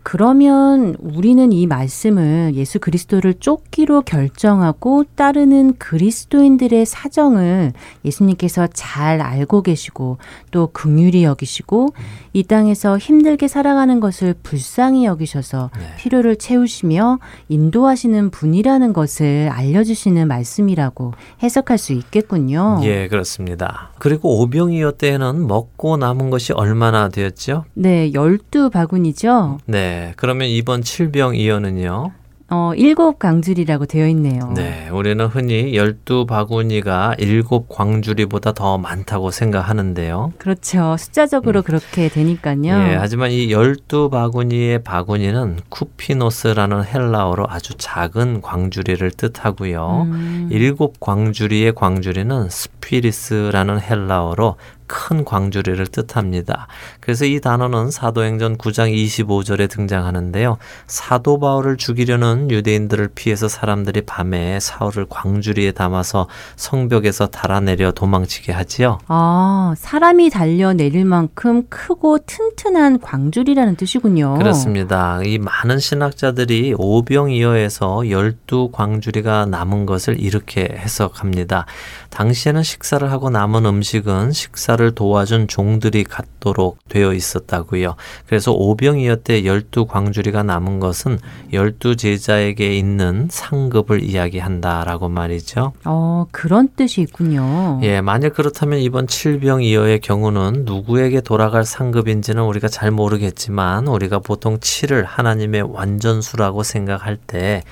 그러면 0.07 0.95
우리는 0.99 1.51
이 1.51 1.65
말씀을 1.65 2.51
예수 2.53 2.79
그리스도를 2.79 3.33
쫓기로 3.39 4.03
결정하고 4.03 5.03
따르는 5.15 5.77
그리스도인들의 5.79 6.85
사정을 6.85 7.73
예수님께서 8.05 8.67
잘 8.71 9.19
알고 9.19 9.63
계시고 9.63 10.19
또 10.51 10.67
긍휼히 10.67 11.23
여기시고 11.23 11.85
음. 11.97 12.03
이 12.33 12.43
땅에서 12.43 12.99
힘들게 12.99 13.47
살아가는 13.47 13.99
것을 13.99 14.35
불쌍히 14.43 15.05
여기셔서 15.05 15.71
네. 15.75 15.95
필요를 15.97 16.35
채우시며 16.35 17.17
인도하시는 17.49 18.29
분이라는 18.29 18.93
것을 18.93 19.49
알려주시는 19.51 20.27
말씀이라고 20.27 21.13
해석할 21.41 21.79
수 21.79 21.93
있겠군요. 21.93 22.79
예, 22.83 23.07
그렇습니다. 23.07 23.89
그리고 23.97 24.41
오병이어 24.41 24.91
때는 24.91 25.47
먹고 25.47 25.97
남은 25.97 26.29
것이 26.29 26.53
얼마나 26.53 27.09
되었죠? 27.09 27.65
네, 27.73 28.13
열두 28.13 28.69
바구니죠. 28.69 29.57
네, 29.65 29.94
그러면 30.15 30.47
이번 30.47 30.81
칠병이어는요? 30.81 32.11
어, 32.47 32.73
일곱 32.75 33.17
광주리라고 33.17 33.87
되어 33.87 34.07
있네요. 34.09 34.51
네, 34.55 34.87
우리는 34.89 35.25
흔히 35.25 35.75
열두 35.75 36.27
바구니가 36.27 37.15
일곱 37.17 37.67
광주리보다 37.69 38.51
더 38.51 38.77
많다고 38.77 39.31
생각하는데요. 39.31 40.33
그렇죠. 40.37 40.95
숫자적으로 40.97 41.61
음. 41.61 41.63
그렇게 41.63 42.07
되니까요. 42.07 42.65
예, 42.65 42.95
하지만 42.99 43.31
이 43.31 43.51
열두 43.51 44.11
바구니의 44.11 44.83
바구니는 44.83 45.61
쿠피노스라는 45.69 46.85
헬라어로 46.85 47.47
아주 47.49 47.73
작은 47.77 48.41
광주리를 48.41 49.09
뜻하고요. 49.09 50.07
음. 50.11 50.49
일곱 50.51 50.99
광주리의 50.99 51.73
광주리는 51.73 52.47
스피리스라는 52.47 53.81
헬라어로 53.81 54.55
큰 54.87 55.25
광주리를 55.25 55.85
뜻합니다. 55.87 56.67
그래서 56.99 57.25
이 57.25 57.39
단어는 57.39 57.91
사도행전 57.91 58.57
9장 58.57 58.93
25절에 58.93 59.69
등장하는데요. 59.69 60.57
사도 60.87 61.39
바울을 61.39 61.77
죽이려는 61.77 62.51
유대인들을 62.51 63.09
피해서 63.15 63.47
사람들이 63.47 64.01
밤에 64.01 64.59
사울을 64.59 65.07
광주리에 65.09 65.71
담아서 65.71 66.27
성벽에서 66.55 67.27
달아내려 67.27 67.91
도망치게 67.91 68.51
하지요. 68.51 68.99
아, 69.07 69.73
사람이 69.77 70.29
달려 70.29 70.73
내릴 70.73 71.05
만큼 71.05 71.63
크고 71.69 72.19
튼튼한 72.25 72.99
광주리라는 72.99 73.75
뜻이군요. 73.75 74.35
그렇습니다. 74.35 75.21
이 75.23 75.37
많은 75.37 75.79
신학자들이 75.79 76.75
오병이어에서 76.77 78.09
열두 78.09 78.69
광주리가 78.71 79.45
남은 79.47 79.85
것을 79.85 80.19
이렇게 80.19 80.63
해석합니다. 80.77 81.65
당시에는 82.09 82.63
식사를 82.63 83.09
하고 83.11 83.29
남은 83.29 83.65
음식은 83.65 84.31
식사 84.31 84.74
역할을 84.75 84.91
도와준 84.91 85.47
종들이 85.47 86.03
갖도록 86.03 86.77
되어 86.89 87.13
있었다고요. 87.13 87.95
그래서 88.27 88.51
오병이어 88.51 89.17
때 89.17 89.45
열두 89.45 89.85
광주리가 89.87 90.43
남은 90.43 90.79
것은 90.79 91.19
열두 91.51 91.95
제자에게 91.95 92.77
있는 92.77 93.27
상급을 93.31 94.03
이야기한다라고 94.03 95.09
말이죠. 95.09 95.73
어, 95.85 96.25
그런 96.31 96.69
뜻이 96.75 97.01
있군요. 97.01 97.79
예, 97.83 98.01
만약 98.01 98.33
그렇다면 98.33 98.79
이번 98.79 99.07
칠병이어의 99.07 100.01
경우는 100.01 100.63
누구에게 100.65 101.21
돌아갈 101.21 101.65
상급인지는 101.65 102.43
우리가 102.43 102.67
잘 102.67 102.91
모르겠지만 102.91 103.87
우리가 103.87 104.19
보통 104.19 104.59
칠을 104.59 105.05
하나님의 105.05 105.63
완전수라고 105.63 106.63
생각할 106.63 107.17
때 107.17 107.63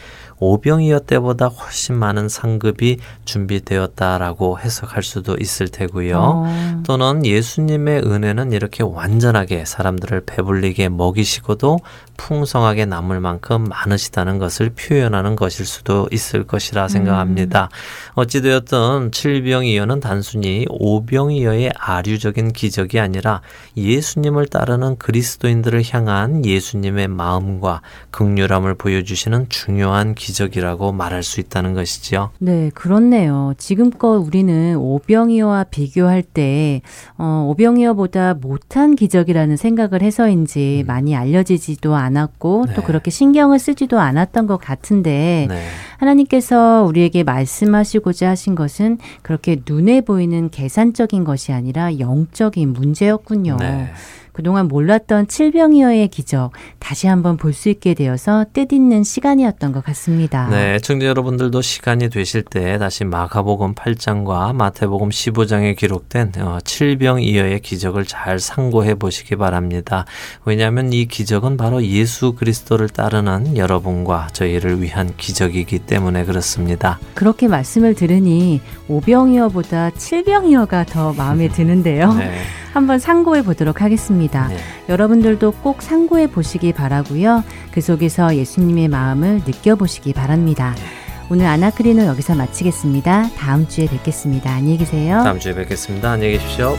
오병이어 0.44 1.00
때보다 1.00 1.48
훨씬 1.48 1.96
많은 1.96 2.28
상급이 2.28 2.98
준비되었다라고 3.24 4.60
해석할 4.60 5.02
수도 5.02 5.38
있을 5.40 5.70
테고요. 5.70 6.20
어. 6.20 6.84
또는 6.86 7.26
예수님의 7.26 8.02
은혜는 8.02 8.52
이렇게 8.52 8.84
완전하게 8.84 9.64
사람들을 9.64 10.24
배불리게 10.26 10.90
먹이시고도 10.90 11.80
풍성하게 12.18 12.86
남을 12.86 13.22
만큼 13.22 13.64
많으시다는 13.64 14.38
것을 14.38 14.72
표현하는 14.72 15.36
것일 15.36 15.66
수도 15.66 16.08
있을 16.12 16.46
것이라 16.46 16.90
생각합니다. 16.90 17.70
음. 17.72 18.14
어찌되었든 18.16 19.12
칠병이어는 19.12 20.00
단순히 20.02 20.66
오병이어의 20.70 21.72
아류적인 21.78 22.52
기적이 22.52 23.00
아니라 23.00 23.42
예수님을 23.78 24.48
따르는 24.48 24.98
그리스도인들을 24.98 25.84
향한 25.90 26.46
예수님의 26.46 27.08
마음과 27.08 27.82
극률함을 28.12 28.76
보여주시는 28.76 29.48
중요한 29.50 30.14
기적 30.14 30.33
이라고 30.56 30.92
말할 30.92 31.24
수 31.24 31.40
있다는 31.40 31.74
것이지요. 31.74 32.32
네, 32.40 32.72
그렇네요. 32.74 33.54
지금껏 33.58 34.18
우리는 34.18 34.76
오병이어와 34.78 35.66
비교할 35.66 36.24
때 36.24 36.82
어, 37.18 37.46
오병이어보다 37.50 38.36
못한 38.36 38.96
기적이라는 38.96 39.58
생각을 39.58 40.02
해서인지 40.02 40.84
음. 40.84 40.88
많이 40.88 41.16
알려지지도 41.16 41.96
않았고 41.96 42.66
네. 42.68 42.74
또 42.74 42.84
그렇게 42.84 43.12
신경을 43.12 43.60
쓰지도 43.60 44.00
않았던 44.00 44.48
것 44.48 44.58
같은데 44.58 45.48
네. 45.50 45.64
하나님께서 45.98 46.84
우리에게 46.84 47.24
말씀하시고자 47.24 48.30
하신 48.30 48.56
것은 48.56 48.98
그렇게 49.22 49.62
눈에 49.68 50.02
보이는 50.02 50.50
계산적인 50.50 51.24
것이 51.24 51.52
아니라 51.52 52.00
영적인 52.00 52.74
문제였군요. 52.74 53.58
네. 53.60 53.92
그동안 54.34 54.68
몰랐던 54.68 55.28
칠병이어의 55.28 56.10
기적 56.10 56.52
다시 56.80 57.08
한번 57.08 57.38
볼 57.38 57.54
수 57.54 57.70
있게 57.70 57.94
되어서 57.94 58.46
뜻있는 58.52 59.04
시간이었던 59.04 59.72
것 59.72 59.84
같습니다. 59.86 60.48
네, 60.50 60.80
청자 60.80 61.06
여러분들도 61.06 61.62
시간이 61.62 62.10
되실 62.10 62.42
때 62.42 62.78
다시 62.80 63.06
마가복음 63.06 63.76
8장과 63.76 64.54
마태복음 64.56 65.10
15장에 65.10 65.78
기록된 65.78 66.32
어, 66.40 66.58
칠병이어의 66.64 67.60
기적을 67.62 68.06
잘 68.06 68.40
상고해 68.40 68.96
보시기 68.96 69.36
바랍니다. 69.36 70.06
왜냐하면 70.46 70.92
이 70.94 71.06
기적은 71.06 71.58
바로 71.58 71.84
예수 71.84 72.34
그리스도를 72.34 72.90
따르는 72.90 73.56
여러분과 73.56 74.30
저희를 74.34 74.82
위한 74.82 75.14
기적이기 75.16 75.80
때문에 75.80 76.26
그렇습니다. 76.26 77.00
그렇게 77.14 77.48
말씀을 77.48 77.94
들으니 77.94 78.62
오병이어보다 78.88 79.92
칠병이어가 79.92 80.86
더 80.86 81.14
마음에 81.14 81.50
드는데요. 81.50 82.14
네. 82.14 82.42
한번 82.74 82.98
상고해 82.98 83.44
보도록 83.44 83.84
하겠습니다. 83.84 84.23
네. 84.48 84.58
여러분들도 84.90 85.52
꼭 85.62 85.82
상고해 85.82 86.28
보시기 86.28 86.74
바라고요. 86.74 87.44
그 87.72 87.82
속에서 87.82 88.36
예수님의 88.36 88.88
마음을 88.88 89.42
느껴보시기 89.46 90.14
바랍니다. 90.14 90.74
네. 90.76 90.82
오늘 91.30 91.46
아나크리노 91.48 92.06
여기서 92.06 92.36
마치겠습니다. 92.36 93.30
다음 93.38 93.68
주에 93.68 93.88
뵙겠습니다. 93.88 94.52
안녕히 94.52 94.78
계세요. 94.78 95.22
다음 95.24 95.40
주에 95.40 95.54
뵙겠습니다. 95.54 96.12
안녕히 96.12 96.34
계십시오. 96.34 96.76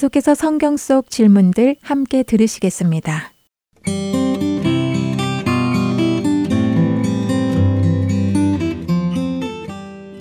계속해서 0.00 0.34
성경 0.34 0.78
속 0.78 1.10
질문들 1.10 1.76
함께 1.82 2.22
들으시겠습니다. 2.22 3.32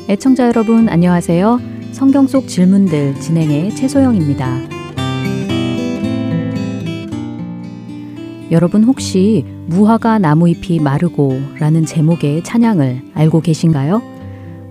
애청자 0.10 0.48
여러분 0.48 0.90
안녕하세요. 0.90 1.62
성경 1.94 2.28
속 2.28 2.50
질문들 2.50 3.22
진행의 3.22 3.74
최소영입니다. 3.78 4.58
여러분 8.52 8.84
혹시 8.84 9.46
무화과 9.68 10.20
나무잎이 10.20 10.82
마르고 10.82 11.40
라는 11.58 11.86
제목의 11.86 12.44
찬양을 12.44 13.12
알고 13.14 13.40
계신가요? 13.40 14.02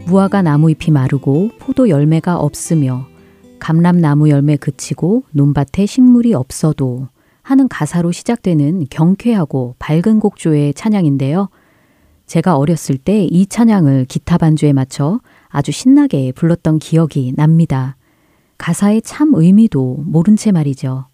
무화과 0.04 0.42
나무잎이 0.42 0.92
마르고 0.92 1.52
포도 1.58 1.88
열매가 1.88 2.36
없으며 2.36 3.07
감람나무 3.58 4.30
열매 4.30 4.56
그치고 4.56 5.24
논밭에 5.32 5.86
식물이 5.86 6.34
없어도 6.34 7.08
하는 7.42 7.68
가사로 7.68 8.12
시작되는 8.12 8.86
경쾌하고 8.90 9.74
밝은 9.78 10.20
곡조의 10.20 10.74
찬양인데요. 10.74 11.48
제가 12.26 12.56
어렸을 12.56 12.98
때 12.98 13.24
이 13.24 13.46
찬양을 13.46 14.04
기타 14.04 14.36
반주에 14.36 14.72
맞춰 14.72 15.20
아주 15.48 15.72
신나게 15.72 16.32
불렀던 16.32 16.78
기억이 16.78 17.32
납니다. 17.36 17.96
가사의 18.58 19.02
참 19.02 19.32
의미도 19.34 20.04
모른 20.06 20.36
채 20.36 20.52
말이죠. 20.52 21.06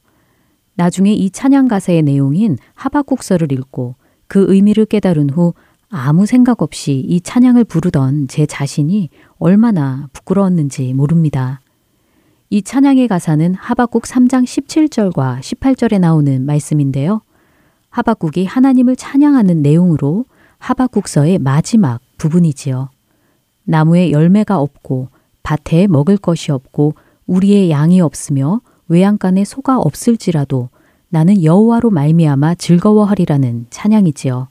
나중에 0.74 1.12
이 1.12 1.30
찬양 1.30 1.68
가사의 1.68 2.02
내용인 2.02 2.56
하박국서를 2.74 3.52
읽고 3.52 3.94
그 4.26 4.46
의미를 4.48 4.86
깨달은 4.86 5.30
후 5.30 5.54
아무 5.88 6.26
생각 6.26 6.62
없이 6.62 6.94
이 6.94 7.20
찬양을 7.20 7.64
부르던 7.64 8.26
제 8.26 8.46
자신이 8.46 9.10
얼마나 9.38 10.08
부끄러웠는지 10.12 10.94
모릅니다. 10.94 11.60
이 12.50 12.62
찬양의 12.62 13.08
가사는 13.08 13.54
하박국 13.54 14.02
3장 14.04 14.44
17절과 14.44 15.40
18절에 15.40 15.98
나오는 15.98 16.44
말씀인데요. 16.44 17.22
하박국이 17.88 18.44
하나님을 18.44 18.96
찬양하는 18.96 19.62
내용으로 19.62 20.24
하박국서의 20.58 21.38
마지막 21.38 22.00
부분이지요. 22.18 22.90
나무에 23.64 24.10
열매가 24.10 24.58
없고 24.58 25.08
밭에 25.42 25.86
먹을 25.86 26.16
것이 26.16 26.52
없고 26.52 26.94
우리의 27.26 27.70
양이 27.70 28.00
없으며 28.00 28.60
외양간에 28.88 29.44
소가 29.44 29.78
없을지라도 29.78 30.68
나는 31.08 31.42
여호와로 31.42 31.90
말미암아 31.90 32.56
즐거워하리라는 32.56 33.66
찬양이지요. 33.70 34.48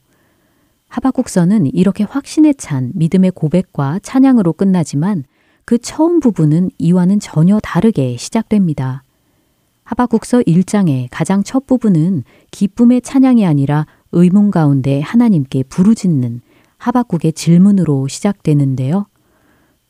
하박국서는 0.88 1.66
이렇게 1.66 2.04
확신에 2.04 2.52
찬 2.54 2.90
믿음의 2.94 3.32
고백과 3.32 4.00
찬양으로 4.02 4.54
끝나지만 4.54 5.24
그 5.64 5.78
처음 5.78 6.20
부분은 6.20 6.70
이와는 6.78 7.20
전혀 7.20 7.58
다르게 7.60 8.16
시작됩니다. 8.16 9.02
하박국서 9.84 10.40
1장의 10.40 11.08
가장 11.10 11.42
첫 11.42 11.66
부분은 11.66 12.24
기쁨의 12.50 13.02
찬양이 13.02 13.46
아니라 13.46 13.86
의문 14.12 14.50
가운데 14.50 15.00
하나님께 15.00 15.64
부르짖는 15.64 16.40
하박국의 16.78 17.32
질문으로 17.32 18.08
시작되는데요. 18.08 19.06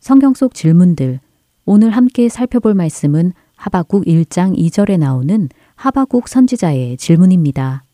성경 0.01 0.35
속 0.35 0.55
질문들, 0.55 1.21
오늘 1.65 1.91
함께 1.91 2.29
살펴볼 2.29 2.75
말씀은 2.75 3.33
하박국 3.57 4.05
1장 4.05 4.57
2절에 4.57 4.99
나오는 4.99 5.49
하박국 5.77 6.29
선지자의 6.29 6.97
질문입니다. 6.99 7.85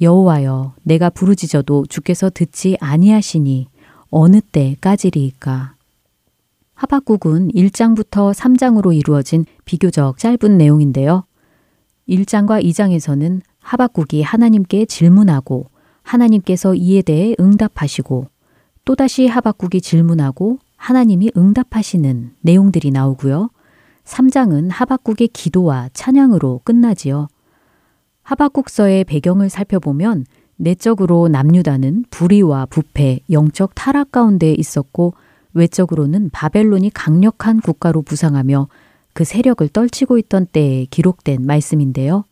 여호와여, 0.00 0.74
내가 0.82 1.10
부르짖어도 1.10 1.86
주께서 1.86 2.30
듣지 2.30 2.76
아니하시니 2.80 3.68
어느 4.10 4.40
때까지리이까? 4.40 5.77
하박국은 6.78 7.48
1장부터 7.48 8.32
3장으로 8.32 8.96
이루어진 8.96 9.44
비교적 9.64 10.16
짧은 10.16 10.56
내용인데요. 10.56 11.24
1장과 12.08 12.62
2장에서는 12.64 13.40
하박국이 13.58 14.22
하나님께 14.22 14.84
질문하고 14.84 15.66
하나님께서 16.02 16.76
이에 16.76 17.02
대해 17.02 17.34
응답하시고 17.40 18.28
또다시 18.84 19.26
하박국이 19.26 19.80
질문하고 19.80 20.60
하나님이 20.76 21.32
응답하시는 21.36 22.34
내용들이 22.42 22.92
나오고요. 22.92 23.50
3장은 24.04 24.70
하박국의 24.70 25.28
기도와 25.28 25.88
찬양으로 25.92 26.60
끝나지요. 26.62 27.26
하박국서의 28.22 29.02
배경을 29.02 29.50
살펴보면 29.50 30.26
내적으로 30.54 31.26
남유다는 31.26 32.04
불의와 32.10 32.66
부패, 32.66 33.18
영적 33.30 33.74
타락 33.74 34.12
가운데 34.12 34.52
있었고 34.52 35.14
외적으로는 35.58 36.30
바벨론이 36.30 36.90
강력한 36.90 37.60
국가로 37.60 38.02
부상하며 38.02 38.68
그 39.12 39.24
세력을 39.24 39.68
떨치고 39.68 40.18
있던 40.18 40.46
때에 40.46 40.86
기록된 40.86 41.44
말씀인데요. 41.44 42.24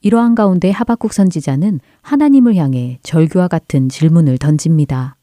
이러한 0.00 0.34
가운데 0.34 0.70
하박국 0.70 1.12
선지자는 1.12 1.80
하나님을 2.02 2.56
향해 2.56 2.98
절규와 3.02 3.48
같은 3.48 3.88
질문을 3.88 4.38
던집니다. 4.38 5.16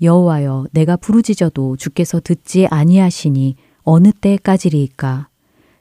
여호와여 0.00 0.66
내가 0.72 0.96
부르짖어도 0.96 1.76
주께서 1.76 2.20
듣지 2.20 2.66
아니하시니 2.66 3.56
어느 3.84 4.12
때까지리이까 4.12 5.28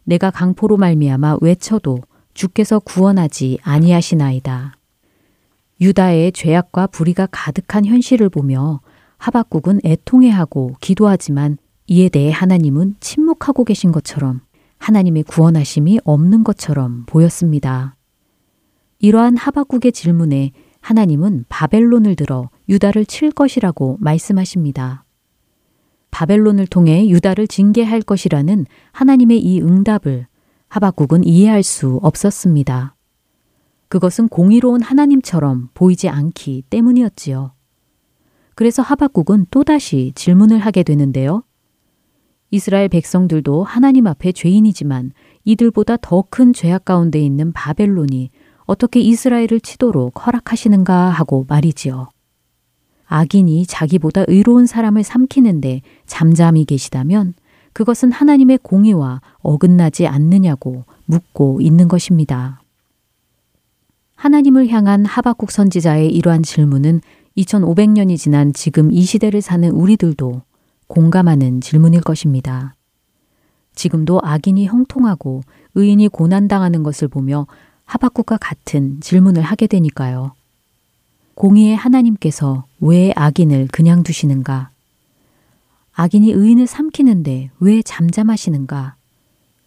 내가 0.04 0.32
강포로 0.32 0.78
말미암아 0.78 1.38
외쳐도 1.42 2.00
주께서 2.34 2.80
구원하지 2.80 3.60
아니하시나이다. 3.62 4.76
유다의 5.82 6.32
죄악과 6.32 6.88
불의가 6.88 7.28
가득한 7.32 7.86
현실을 7.86 8.30
보며 8.30 8.82
하박국은 9.22 9.82
애통해하고 9.86 10.78
기도하지만 10.82 11.60
이에 11.86 12.10
대해 12.10 12.32
하나님은 12.32 12.96
침묵하고 13.00 13.64
계신 13.66 13.92
것처럼 13.92 14.42
하나님의 14.80 15.24
구원하심이 15.24 16.00
없는 16.04 16.44
것처럼 16.44 17.06
보였습니다. 17.06 17.96
이러한 18.98 19.38
하박국의 19.38 19.92
질문에 19.92 20.54
하나님은 20.82 21.46
바벨론을 21.50 22.16
들어 22.16 22.50
유다를 22.68 23.06
칠 23.06 23.30
것이라고 23.30 23.98
말씀하십니다. 24.00 25.06
바벨론을 26.10 26.66
통해 26.66 27.08
유다를 27.08 27.48
징계할 27.48 28.02
것이라는 28.02 28.66
하나님의 28.92 29.40
이 29.40 29.62
응답을 29.62 30.26
하박국은 30.68 31.26
이해할 31.26 31.62
수 31.62 32.00
없었습니다. 32.02 32.96
그것은 33.88 34.30
공의로운 34.30 34.82
하나님처럼 34.82 35.70
보이지 35.76 36.10
않기 36.10 36.64
때문이었지요. 36.72 37.52
그래서 38.56 38.82
하박국은 38.82 39.48
또다시 39.52 40.12
질문을 40.16 40.60
하게 40.60 40.84
되는데요. 40.84 41.44
이스라엘 42.52 42.90
백성들도 42.90 43.64
하나님 43.64 44.08
앞에 44.08 44.34
죄인이지만 44.34 45.14
이들보다 45.46 45.98
더 45.98 46.24
큰 46.30 46.54
죄악 46.54 46.86
가운데 46.86 47.20
있는 47.20 47.54
바벨론이 47.54 48.30
어떻게 48.66 49.00
이스라엘을 49.00 49.62
치도록 49.62 50.26
허락하시는가 50.26 51.10
하고 51.10 51.46
말이지요. 51.48 52.10
악인이 53.06 53.66
자기보다 53.66 54.26
의로운 54.28 54.66
사람을 54.66 55.04
삼키는데 55.04 55.82
잠잠히 56.06 56.66
계시다면 56.66 57.34
그것은 57.74 58.12
하나님의 58.12 58.60
공의와 58.64 59.22
어긋나지 59.40 60.08
않느냐고 60.08 60.86
묻고 61.06 61.60
있는 61.62 61.88
것입니다. 61.88 62.62
하나님을 64.16 64.70
향한 64.70 65.06
하박국 65.06 65.52
선지자의 65.52 66.14
이러한 66.14 66.44
질문은 66.44 67.02
2500년이 67.38 68.18
지난 68.18 68.54
지금 68.54 68.92
이 68.92 69.02
시대를 69.04 69.42
사는 69.42 69.70
우리들도 69.70 70.42
공감하는 70.88 71.62
질문일 71.62 72.02
것입니다. 72.02 72.76
지금도 73.76 74.20
악인이 74.22 74.66
형통하고 74.66 75.42
의인이 75.76 76.10
고난당하는 76.10 76.84
것을 76.84 77.08
보며 77.08 77.48
하박국과 77.86 78.38
같은 78.38 79.00
질문을 79.02 79.42
하게 79.42 79.68
되니까요. 79.68 80.34
공의의 81.36 81.76
하나님께서 81.76 82.66
왜 82.80 83.12
악인을 83.16 83.70
그냥 83.72 84.04
두시는가? 84.04 84.70
악인이 85.94 86.32
의인을 86.32 86.68
삼키는데 86.68 87.52
왜 87.60 87.82
잠잠하시는가? 87.82 88.96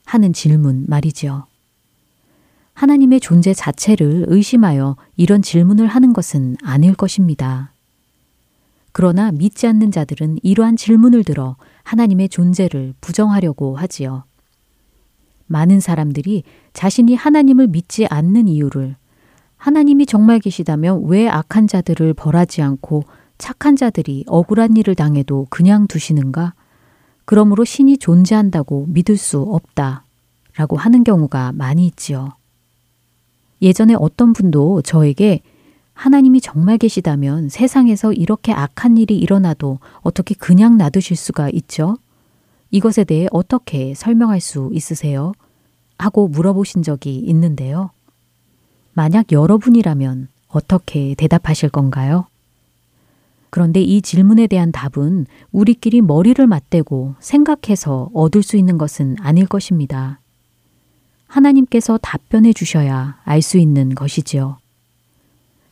하는 0.04 0.32
질문 0.32 0.84
말이지요. 0.88 1.46
하나님의 2.74 3.20
존재 3.20 3.54
자체를 3.54 4.26
의심하여 4.28 4.96
이런 5.16 5.42
질문을 5.42 5.86
하는 5.86 6.12
것은 6.12 6.56
아닐 6.62 6.94
것입니다. 6.94 7.72
그러나 8.92 9.32
믿지 9.32 9.66
않는 9.66 9.90
자들은 9.90 10.38
이러한 10.42 10.76
질문을 10.76 11.24
들어 11.24 11.56
하나님의 11.82 12.28
존재를 12.28 12.94
부정하려고 13.00 13.76
하지요. 13.76 14.24
많은 15.46 15.80
사람들이 15.80 16.42
자신이 16.72 17.14
하나님을 17.14 17.68
믿지 17.68 18.06
않는 18.06 18.48
이유를 18.48 18.96
하나님이 19.56 20.06
정말 20.06 20.40
계시다면 20.40 21.04
왜 21.06 21.28
악한 21.28 21.66
자들을 21.68 22.14
벌하지 22.14 22.62
않고 22.62 23.04
착한 23.38 23.76
자들이 23.76 24.24
억울한 24.26 24.76
일을 24.76 24.94
당해도 24.94 25.46
그냥 25.50 25.86
두시는가? 25.86 26.54
그러므로 27.24 27.64
신이 27.64 27.98
존재한다고 27.98 28.86
믿을 28.88 29.16
수 29.16 29.40
없다. 29.40 30.04
라고 30.56 30.76
하는 30.76 31.02
경우가 31.02 31.52
많이 31.52 31.86
있지요. 31.86 32.28
예전에 33.64 33.94
어떤 33.98 34.34
분도 34.34 34.82
저에게 34.82 35.40
하나님이 35.94 36.42
정말 36.42 36.76
계시다면 36.76 37.48
세상에서 37.48 38.12
이렇게 38.12 38.52
악한 38.52 38.98
일이 38.98 39.16
일어나도 39.16 39.78
어떻게 40.02 40.34
그냥 40.34 40.76
놔두실 40.76 41.16
수가 41.16 41.48
있죠? 41.50 41.96
이것에 42.70 43.04
대해 43.04 43.26
어떻게 43.30 43.94
설명할 43.94 44.40
수 44.40 44.68
있으세요? 44.72 45.32
하고 45.98 46.28
물어보신 46.28 46.82
적이 46.82 47.16
있는데요. 47.20 47.90
만약 48.92 49.32
여러분이라면 49.32 50.28
어떻게 50.48 51.14
대답하실 51.14 51.70
건가요? 51.70 52.26
그런데 53.48 53.80
이 53.80 54.02
질문에 54.02 54.46
대한 54.46 54.72
답은 54.72 55.26
우리끼리 55.52 56.02
머리를 56.02 56.44
맞대고 56.46 57.14
생각해서 57.18 58.10
얻을 58.12 58.42
수 58.42 58.56
있는 58.56 58.76
것은 58.76 59.16
아닐 59.20 59.46
것입니다. 59.46 60.20
하나님께서 61.34 61.98
답변해 61.98 62.52
주셔야 62.52 63.18
알 63.24 63.42
수 63.42 63.58
있는 63.58 63.94
것이지요. 63.94 64.58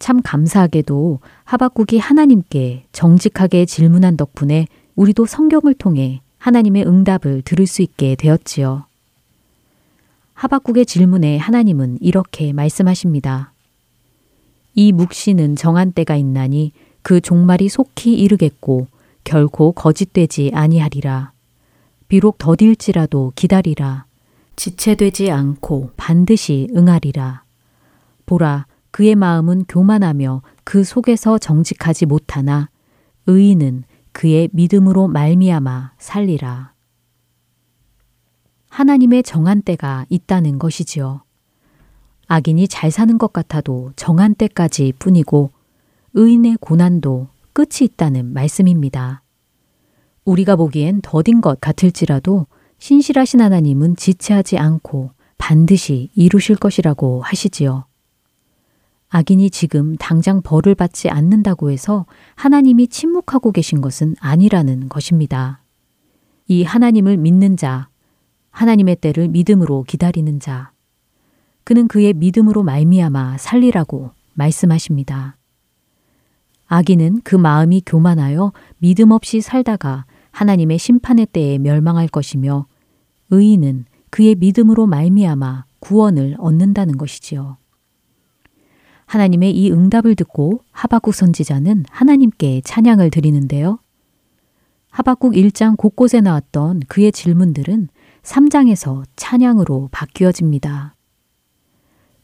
참 0.00 0.20
감사하게도 0.20 1.20
하박국이 1.44 1.98
하나님께 1.98 2.86
정직하게 2.90 3.66
질문한 3.66 4.16
덕분에 4.16 4.66
우리도 4.96 5.26
성경을 5.26 5.74
통해 5.74 6.20
하나님의 6.38 6.84
응답을 6.86 7.42
들을 7.42 7.66
수 7.68 7.82
있게 7.82 8.16
되었지요. 8.16 8.86
하박국의 10.34 10.84
질문에 10.86 11.38
하나님은 11.38 11.98
이렇게 12.00 12.52
말씀하십니다. 12.52 13.52
이 14.74 14.90
묵시는 14.90 15.54
정한 15.54 15.92
때가 15.92 16.16
있나니 16.16 16.72
그 17.02 17.20
종말이 17.20 17.68
속히 17.68 18.14
이르겠고 18.14 18.88
결코 19.22 19.70
거짓되지 19.70 20.50
아니하리라. 20.52 21.30
비록 22.08 22.38
더딜지라도 22.38 23.32
기다리라. 23.36 24.06
지체되지 24.56 25.30
않고 25.30 25.92
반드시 25.96 26.68
응하리라. 26.74 27.44
보라, 28.26 28.66
그의 28.90 29.14
마음은 29.14 29.64
교만하며 29.68 30.42
그 30.64 30.84
속에서 30.84 31.38
정직하지 31.38 32.06
못하나 32.06 32.68
의인은 33.26 33.84
그의 34.12 34.50
믿음으로 34.52 35.08
말미암아 35.08 35.92
살리라. 35.98 36.72
하나님의 38.68 39.22
정한 39.22 39.62
때가 39.62 40.06
있다는 40.08 40.58
것이지요. 40.58 41.22
악인이 42.28 42.68
잘 42.68 42.90
사는 42.90 43.18
것 43.18 43.32
같아도 43.32 43.92
정한 43.96 44.34
때까지 44.34 44.94
뿐이고 44.98 45.50
의인의 46.14 46.58
고난도 46.60 47.28
끝이 47.52 47.82
있다는 47.82 48.32
말씀입니다. 48.32 49.22
우리가 50.24 50.56
보기엔 50.56 51.00
더딘 51.02 51.40
것 51.40 51.60
같을지라도 51.60 52.46
신실하신 52.82 53.40
하나님은 53.40 53.94
지체하지 53.94 54.58
않고 54.58 55.12
반드시 55.38 56.10
이루실 56.16 56.56
것이라고 56.56 57.22
하시지요. 57.22 57.84
악인이 59.08 59.50
지금 59.50 59.94
당장 59.94 60.42
벌을 60.42 60.74
받지 60.74 61.08
않는다고 61.08 61.70
해서 61.70 62.06
하나님이 62.34 62.88
침묵하고 62.88 63.52
계신 63.52 63.80
것은 63.80 64.16
아니라는 64.18 64.88
것입니다. 64.88 65.62
이 66.48 66.64
하나님을 66.64 67.18
믿는 67.18 67.56
자, 67.56 67.88
하나님의 68.50 68.96
때를 68.96 69.28
믿음으로 69.28 69.84
기다리는 69.84 70.40
자, 70.40 70.72
그는 71.62 71.86
그의 71.86 72.14
믿음으로 72.14 72.64
말미암아 72.64 73.38
살리라고 73.38 74.10
말씀하십니다. 74.34 75.36
악인은 76.66 77.20
그 77.22 77.36
마음이 77.36 77.82
교만하여 77.86 78.52
믿음 78.78 79.12
없이 79.12 79.40
살다가 79.40 80.04
하나님의 80.32 80.78
심판의 80.78 81.26
때에 81.26 81.58
멸망할 81.58 82.08
것이며 82.08 82.66
의인은 83.32 83.86
그의 84.10 84.36
믿음으로 84.36 84.86
말미암아 84.86 85.64
구원을 85.80 86.36
얻는다는 86.38 86.96
것이지요. 86.98 87.56
하나님의 89.06 89.56
이 89.56 89.72
응답을 89.72 90.14
듣고 90.14 90.60
하박국 90.70 91.14
선지자는 91.14 91.86
하나님께 91.90 92.60
찬양을 92.64 93.10
드리는데요. 93.10 93.78
하박국 94.90 95.32
1장 95.32 95.76
곳곳에 95.76 96.20
나왔던 96.20 96.82
그의 96.88 97.10
질문들은 97.10 97.88
3장에서 98.22 99.04
찬양으로 99.16 99.88
바뀌어집니다. 99.90 100.94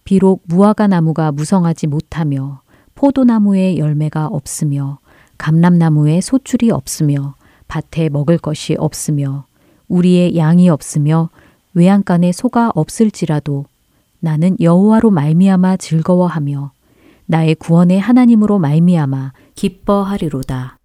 비록 0.05 0.43
무화과 0.47 0.87
나무가 0.87 1.33
무성하지 1.33 1.87
못하며 1.87 2.63
포도나무에 2.95 3.79
열매가 3.79 4.27
없으며 4.27 4.99
감람나무에 5.39 6.21
소출이 6.21 6.71
없으며 6.71 7.35
밭에 7.69 8.09
먹을 8.11 8.39
것이 8.39 8.75
없으며 8.79 9.48
우리의 9.89 10.37
양이 10.37 10.69
없으며 10.69 11.31
외양간에 11.75 12.33
소가 12.33 12.71
없을지라도 12.75 13.67
나는 14.21 14.57
여호와로 14.61 15.11
말미암아 15.11 15.77
즐거워하며 15.77 16.73
나의 17.27 17.55
구원의 17.57 18.01
하나님으로 18.01 18.59
말미암아 18.59 19.33
기뻐하리로다. 19.55 20.79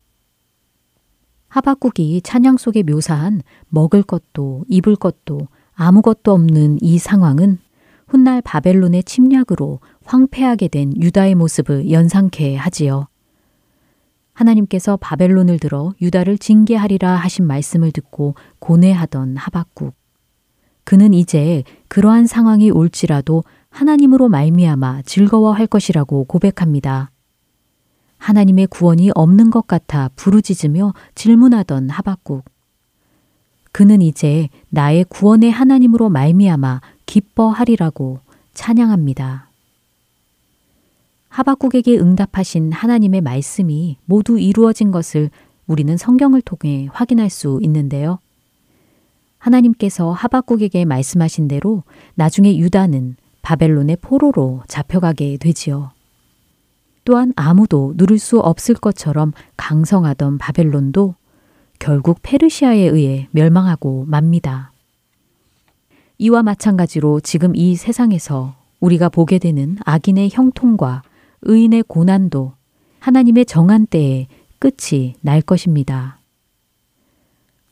하박국이 1.48 2.22
찬양 2.24 2.58
속에 2.58 2.84
묘사한 2.84 3.42
먹을 3.70 4.04
것도 4.04 4.66
입을 4.68 4.96
것도 4.96 5.48
아무것도 5.76 6.32
없는 6.32 6.80
이 6.82 6.98
상황은 6.98 7.60
훗날 8.08 8.42
바벨론의 8.42 9.04
침략으로 9.04 9.80
황폐하게 10.06 10.68
된 10.68 10.94
유다의 11.00 11.36
모습을 11.36 11.92
연상케 11.92 12.56
하지요. 12.56 13.08
하나님께서 14.34 14.98
바벨론을 14.98 15.60
들어 15.60 15.94
유다를 16.02 16.38
징계하리라 16.38 17.16
하신 17.16 17.46
말씀을 17.46 17.92
듣고 17.92 18.36
고뇌하던 18.60 19.38
하박국. 19.38 19.94
그는 20.84 21.14
이제 21.14 21.64
그러한 21.88 22.28
상황이 22.28 22.70
올지라도 22.70 23.44
하나님으로 23.70 24.30
말미암아 24.30 25.04
즐거워할 25.04 25.68
것이라고 25.68 26.26
고백합니다. 26.26 27.12
하나님의 28.18 28.68
구원이 28.68 29.12
없는 29.16 29.50
것 29.50 29.68
같아 29.68 30.10
부르짖으며 30.16 30.94
질문하던 31.16 31.90
하박국. 31.90 32.46
그는 33.72 34.02
이제 34.02 34.50
나의 34.70 35.04
구원의 35.06 35.52
하나님으로 35.52 36.10
말미암아 36.10 36.82
기뻐하리라고 37.06 38.20
찬양합니다. 38.54 39.50
하박국에게 41.34 41.98
응답하신 41.98 42.72
하나님의 42.72 43.22
말씀이 43.22 43.98
모두 44.06 44.38
이루어진 44.38 44.92
것을 44.92 45.32
우리는 45.66 45.98
성경을 45.98 46.44
통해 46.44 46.88
확인할 46.94 47.32
수 47.32 47.60
있는데요. 47.64 48.20
하나님께서 49.40 50.12
하박국에게 50.12 50.86
말씀하신 50.86 51.48
대로 51.48 51.82
나중에 52.14 52.56
유다는 52.56 53.16
바벨론의 53.42 53.98
포로로 54.00 54.62
잡혀가게 54.68 55.38
되지요. 55.38 55.92
또한 57.04 57.34
아무도 57.36 57.94
누를 57.98 58.20
수 58.20 58.40
없을 58.40 58.76
것처럼 58.76 59.34
강성하던 59.58 60.38
바벨론도 60.38 61.16
결국 61.80 62.20
페르시아에 62.22 62.78
의해 62.78 63.28
멸망하고 63.32 64.06
맙니다. 64.08 64.72
이와 66.20 66.44
마찬가지로 66.44 67.22
지금 67.22 67.56
이 67.56 67.76
세상에서 67.76 68.56
우리가 68.80 69.10
보게 69.10 69.40
되는 69.40 69.78
악인의 69.84 70.30
형통과 70.32 71.02
의인의 71.44 71.84
고난도 71.88 72.54
하나님의 73.00 73.46
정한 73.46 73.86
때에 73.86 74.28
끝이 74.60 75.16
날 75.22 75.42
것입니다. 75.42 76.20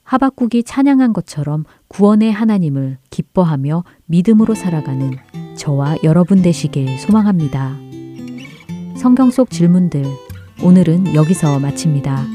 하박국이 0.03 0.63
찬양한 0.63 1.13
것처럼 1.13 1.63
구원의 1.87 2.33
하나님을 2.33 2.97
기뻐하며 3.09 3.85
믿음으로 4.07 4.55
살아가는 4.55 5.11
저와 5.55 5.95
여러분 6.03 6.41
되시길 6.41 6.99
소망합니다. 6.99 7.77
성경 8.97 9.31
속 9.31 9.49
질문들 9.49 10.03
오늘은 10.63 11.15
여기서 11.15 11.59
마칩니다. 11.59 12.25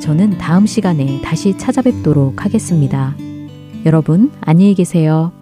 저는 0.00 0.36
다음 0.38 0.66
시간에 0.66 1.20
다시 1.22 1.56
찾아뵙도록 1.56 2.44
하겠습니다. 2.44 3.14
여러분 3.86 4.32
안녕히 4.40 4.74
계세요. 4.74 5.41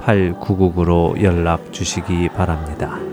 602-866-8999로 0.00 1.22
연락 1.22 1.72
주시기 1.72 2.28
바랍니다. 2.30 3.09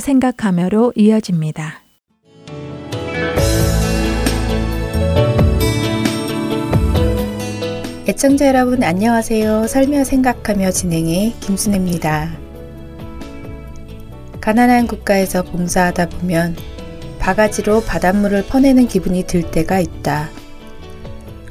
생각하며로 0.00 0.92
이어집니다. 0.96 1.82
애청자 8.08 8.48
여러분 8.48 8.82
안녕하세요. 8.82 9.68
살며 9.68 10.02
생각하며 10.02 10.72
진행의 10.72 11.34
김순혜입니다. 11.38 12.36
가난한 14.40 14.88
국가에서 14.88 15.44
봉사하다 15.44 16.08
보면 16.08 16.56
바가지로 17.20 17.82
바닷물을 17.82 18.46
퍼내는 18.46 18.88
기분이 18.88 19.24
들 19.24 19.48
때가 19.50 19.78
있다. 19.78 20.28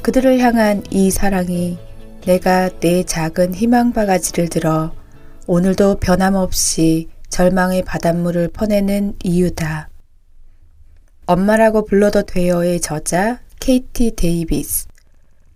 그들을 0.02 0.39
향한 0.39 0.84
이 0.89 1.12
사랑이 1.12 1.78
내가 2.26 2.70
내 2.80 3.04
작은 3.04 3.54
희망 3.54 3.93
바가지를 3.93 4.50
들어 4.50 4.91
오늘도 5.47 6.00
변함없이 6.00 7.08
절망의 7.30 7.84
바닷물을 7.84 8.49
퍼내는 8.49 9.15
이유다. 9.23 9.89
엄마라고 11.25 11.86
불러도 11.86 12.23
돼요의 12.23 12.82
저자 12.82 13.39
케이티 13.59 14.15
데이비스. 14.15 14.88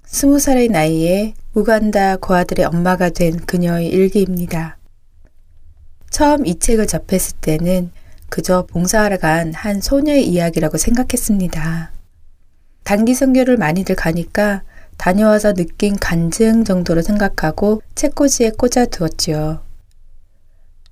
스무 0.06 0.40
살의 0.40 0.68
나이에 0.70 1.34
우간다 1.54 2.18
고아들의 2.18 2.66
엄마가 2.66 3.10
된 3.10 3.38
그녀의 3.38 3.88
일기입니다. 3.88 4.78
처음 6.10 6.46
이 6.46 6.60
책을 6.60 6.86
접했을 6.86 7.38
때는 7.42 7.92
그저 8.30 8.66
봉사하러 8.68 9.18
간 9.18 9.54
한 9.54 9.82
소녀의 9.82 10.28
이야기라고 10.28 10.78
생각했습니다. 10.78 11.92
단기 12.84 13.14
선교를 13.16 13.58
많이들 13.58 13.96
가니까 13.96 14.64
다녀와서 14.98 15.54
느낀 15.54 15.96
간증 15.96 16.64
정도로 16.64 17.02
생각하고 17.02 17.82
책꽂이에 17.96 18.52
꽂아두었지요. 18.52 19.62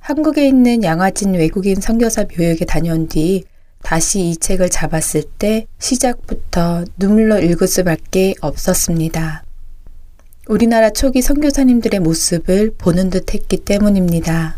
한국에 0.02 0.48
있는 0.48 0.84
양화진 0.84 1.36
외국인 1.36 1.80
선교사 1.80 2.26
묘역에 2.26 2.66
다녀온 2.66 3.08
뒤 3.08 3.44
다시 3.84 4.30
이 4.30 4.36
책을 4.36 4.70
잡았을 4.70 5.24
때 5.38 5.68
시작부터 5.78 6.86
눈물로 6.98 7.40
읽을 7.40 7.68
수밖에 7.68 8.34
없었습니다. 8.42 9.44
우리나라 10.48 10.90
초기 10.90 11.22
선교사님들의 11.22 12.00
모습을 12.00 12.74
보는 12.80 13.12
듯 13.12 13.34
했기 13.36 13.58
때문입니다. 13.58 14.58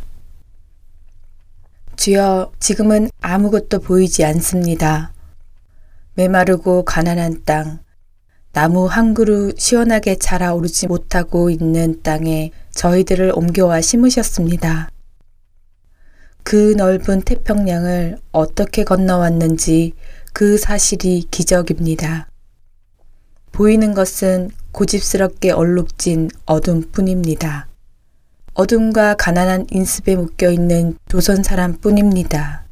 주여, 1.98 2.54
지금은 2.60 3.10
아무것도 3.20 3.80
보이지 3.80 4.24
않습니다. 4.24 5.12
메마르고 6.16 6.86
가난한 6.86 7.44
땅, 7.44 7.80
나무 8.54 8.86
한 8.86 9.14
그루 9.14 9.52
시원하게 9.58 10.16
자라오르지 10.16 10.88
못하고 10.88 11.50
있는 11.50 12.02
땅에 12.02 12.52
저희들을 12.72 13.34
옮겨와 13.36 13.82
심으셨습니다. 13.82 14.93
그 16.44 16.74
넓은 16.78 17.22
태평양을 17.22 18.18
어떻게 18.32 18.84
건너왔는지 18.84 19.94
그 20.34 20.58
사실이 20.58 21.28
기적입니다. 21.32 22.28
보이는 23.52 23.94
것은 23.94 24.50
고집스럽게 24.72 25.52
얼룩진 25.52 26.30
어둠 26.46 26.82
뿐입니다. 26.92 27.68
어둠과 28.56 29.16
가난한 29.16 29.68
인습에 29.72 30.16
묶여 30.16 30.52
있는 30.52 30.98
조선 31.08 31.44
사람 31.44 31.74
뿐입니다. 31.74 32.64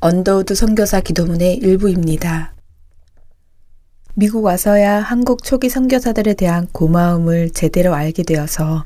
언더우드 0.00 0.54
선교사 0.54 1.00
기도문의 1.00 1.56
일부입니다. 1.56 2.54
미국 4.14 4.44
와서야 4.44 5.00
한국 5.00 5.42
초기 5.42 5.68
선교사들에 5.68 6.34
대한 6.34 6.66
고마움을 6.72 7.50
제대로 7.50 7.94
알게 7.94 8.22
되어서 8.22 8.84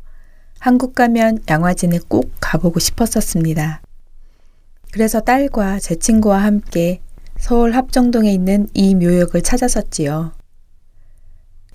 한국 0.60 0.94
가면 0.94 1.38
양화진에 1.48 2.00
꼭 2.06 2.32
가보고 2.38 2.80
싶었었습니다. 2.80 3.80
그래서 4.92 5.20
딸과 5.20 5.78
제 5.78 5.94
친구와 5.94 6.42
함께 6.42 7.00
서울 7.38 7.74
합정동에 7.74 8.30
있는 8.30 8.68
이 8.74 8.94
묘역을 8.94 9.40
찾았었지요. 9.40 10.32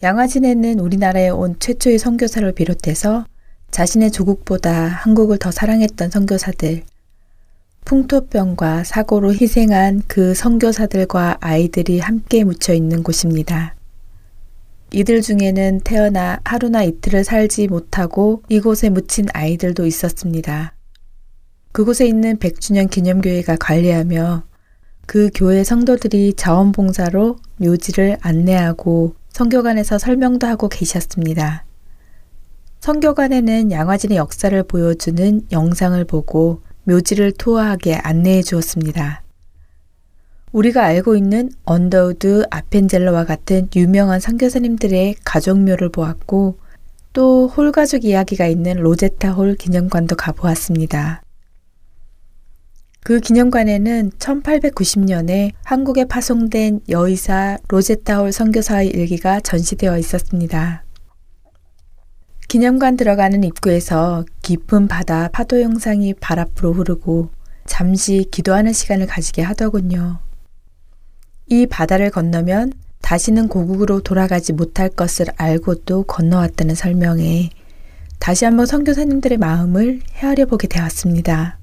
양화진에는 0.04 0.80
우리나라에 0.80 1.30
온 1.30 1.56
최초의 1.60 1.98
선교사를 1.98 2.50
비롯해서 2.52 3.26
자신의 3.72 4.12
조국보다 4.12 4.86
한국을 4.86 5.40
더 5.40 5.50
사랑했던 5.50 6.12
선교사들, 6.12 6.84
풍토병과 7.86 8.84
사고로 8.84 9.34
희생한 9.34 10.04
그 10.08 10.36
선교사들과 10.36 11.38
아이들이 11.42 12.00
함께 12.00 12.44
묻혀 12.44 12.74
있는 12.74 13.02
곳입니다. 13.02 13.75
이들 14.96 15.22
중에는 15.22 15.82
태어나 15.84 16.40
하루나 16.46 16.84
이틀을 16.84 17.26
살지 17.26 17.68
못하고 17.68 18.44
이곳에 18.48 18.88
묻힌 18.88 19.26
아이들도 19.34 19.86
있었습니다. 19.86 20.74
그곳에 21.74 22.08
있는 22.08 22.40
백주년 22.40 22.88
기념교회가 22.88 23.58
관리하며 23.58 24.44
그 25.06 25.32
교회 25.36 25.66
성도들이 25.66 26.36
자원봉사로 26.36 27.36
묘지를 27.58 28.16
안내하고 28.22 29.16
성교관에서 29.34 29.98
설명도 29.98 30.48
하고 30.48 30.70
계셨습니다. 30.70 31.66
성교관에는 32.80 33.72
양화진의 33.72 34.16
역사를 34.16 34.64
보여주는 34.64 35.42
영상을 35.52 36.02
보고 36.06 36.62
묘지를 36.86 37.34
투어하게 37.34 37.96
안내해 37.96 38.42
주었습니다. 38.42 39.25
우리가 40.56 40.86
알고 40.86 41.18
있는 41.18 41.52
언더우드 41.66 42.46
아펜젤러와 42.50 43.26
같은 43.26 43.68
유명한 43.76 44.22
선교사님들의 44.22 45.16
가족묘를 45.26 45.90
보았고 45.90 46.58
또 47.12 47.50
홀가족 47.50 48.06
이야기가 48.06 48.48
있는 48.48 48.78
로제타 48.78 49.34
홀 49.34 49.56
기념관도 49.56 50.16
가보았습니다. 50.16 51.22
그 53.04 53.20
기념관에는 53.20 54.12
1890년에 54.12 55.52
한국에 55.66 56.06
파송된 56.06 56.80
여의사 56.88 57.58
로제타 57.68 58.20
홀 58.20 58.32
선교사의 58.32 58.88
일기가 58.88 59.42
전시되어 59.42 59.98
있었습니다. 59.98 60.86
기념관 62.48 62.96
들어가는 62.96 63.44
입구에서 63.44 64.24
깊은 64.42 64.88
바다 64.88 65.28
파도 65.34 65.62
영상이 65.62 66.14
발 66.14 66.40
앞으로 66.40 66.72
흐르고 66.72 67.30
잠시 67.66 68.26
기도하는 68.32 68.72
시간을 68.72 69.06
가지게 69.06 69.42
하더군요. 69.42 70.20
이 71.48 71.68
바다를 71.68 72.10
건너면 72.10 72.74
다시는 73.02 73.48
고국으로 73.48 74.02
돌아가지 74.02 74.52
못할 74.52 74.90
것을 74.90 75.28
알고도 75.38 76.04
건너왔다는 76.04 76.74
설명에 76.74 77.52
다시 78.20 78.46
한번 78.46 78.66
선교사님들의 78.66 79.38
마음을 79.38 80.02
헤아려 80.16 80.48
보게 80.48 80.68
되었습니다. 80.68 81.60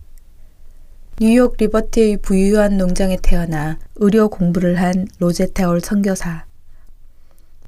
뉴욕 1.20 1.56
리버티의 1.58 2.18
부유한 2.18 2.78
농장에 2.78 3.18
태어나 3.20 3.78
의료 3.96 4.28
공부를 4.28 4.80
한 4.80 5.08
로제타올 5.18 5.80
선교사. 5.80 6.44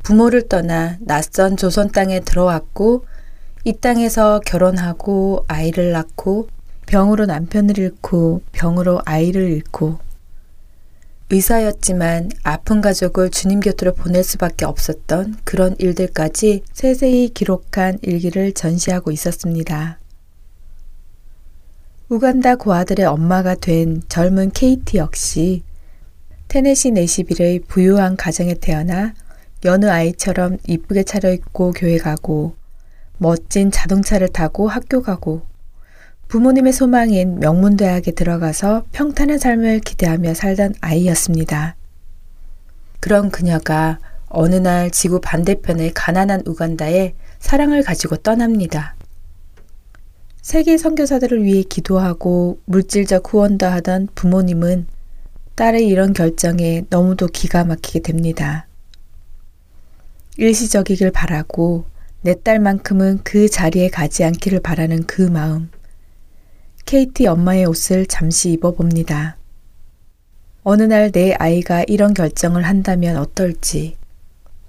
부모를 0.05 0.49
떠나 0.49 0.99
낯선 1.01 1.57
조선 1.57 1.91
땅에 1.91 2.21
들어왔고 2.21 3.07
이 3.65 3.73
땅에서 3.73 4.41
결혼하고 4.45 5.45
아이를 5.49 5.91
낳고 5.93 6.49
병으로 6.87 7.27
남편을 7.27 7.79
잃고 7.79 8.43
병으로 8.53 9.01
아이를 9.05 9.51
잃고 9.51 9.99
의사였지만 11.35 12.31
아픈 12.45 12.81
가족을 12.81 13.29
주님 13.31 13.59
곁으로 13.59 13.93
보낼 13.93 14.23
수밖에 14.23 14.65
없었던 14.65 15.39
그런 15.43 15.75
일들까지 15.81 16.63
세세히 16.73 17.31
기록한 17.31 17.99
일기를 18.03 18.53
전시하고 18.53 19.11
있었습니다. 19.11 19.99
우간다 22.09 22.55
고아들의 22.55 23.05
엄마가 23.05 23.57
된 23.57 24.03
젊은 24.09 24.53
케이티 24.53 24.99
역시 24.99 25.65
테네시 26.47 26.93
내시빌의 26.93 27.63
부유한 27.67 28.17
가정에 28.17 28.55
태어나 28.55 29.13
여느 29.65 29.87
아이처럼 29.87 30.59
이쁘게 30.69 31.03
차려입고 31.03 31.73
교회 31.73 31.99
가고 31.99 32.55
멋진 33.19 33.73
자동차를 33.73 34.29
타고 34.29 34.69
학교 34.69 35.03
가고 35.03 35.43
부모님의 36.29 36.73
소망인 36.73 37.39
명문대학에 37.39 38.13
들어가서 38.13 38.85
평탄한 38.93 39.39
삶을 39.39 39.81
기대하며 39.81 40.35
살던 40.35 40.75
아이였습니다. 40.81 41.77
그런 43.01 43.31
그녀가 43.31 43.99
어느 44.29 44.57
날 44.57 44.91
지구 44.91 45.21
반대편의 45.21 45.93
가난한 45.95 46.43
우간다에 46.47 47.15
사랑을 47.39 47.83
가지고 47.83 48.17
떠납니다. 48.17 48.97
세계 50.43 50.77
선교사들을 50.77 51.43
위해 51.45 51.63
기도하고 51.63 52.59
물질적 52.65 53.33
후원도 53.33 53.67
하던 53.67 54.09
부모님은 54.15 54.87
딸의 55.55 55.87
이런 55.87 56.13
결정에 56.13 56.85
너무도 56.91 57.29
기가 57.29 57.65
막히게 57.65 58.01
됩니다. 58.01 58.67
일시적이길 60.37 61.13
바라고 61.13 61.87
내 62.23 62.35
딸만큼은 62.43 63.21
그 63.23 63.49
자리에 63.49 63.89
가지 63.89 64.25
않기를 64.25 64.61
바라는 64.61 65.05
그 65.05 65.23
마음. 65.23 65.71
케이티 66.85 67.27
엄마의 67.27 67.65
옷을 67.67 68.07
잠시 68.07 68.53
입어봅니다. 68.53 69.37
어느 70.63 70.83
날 70.83 71.11
내 71.11 71.33
아이가 71.33 71.85
이런 71.87 72.15
결정을 72.15 72.63
한다면 72.65 73.17
어떨지 73.17 73.97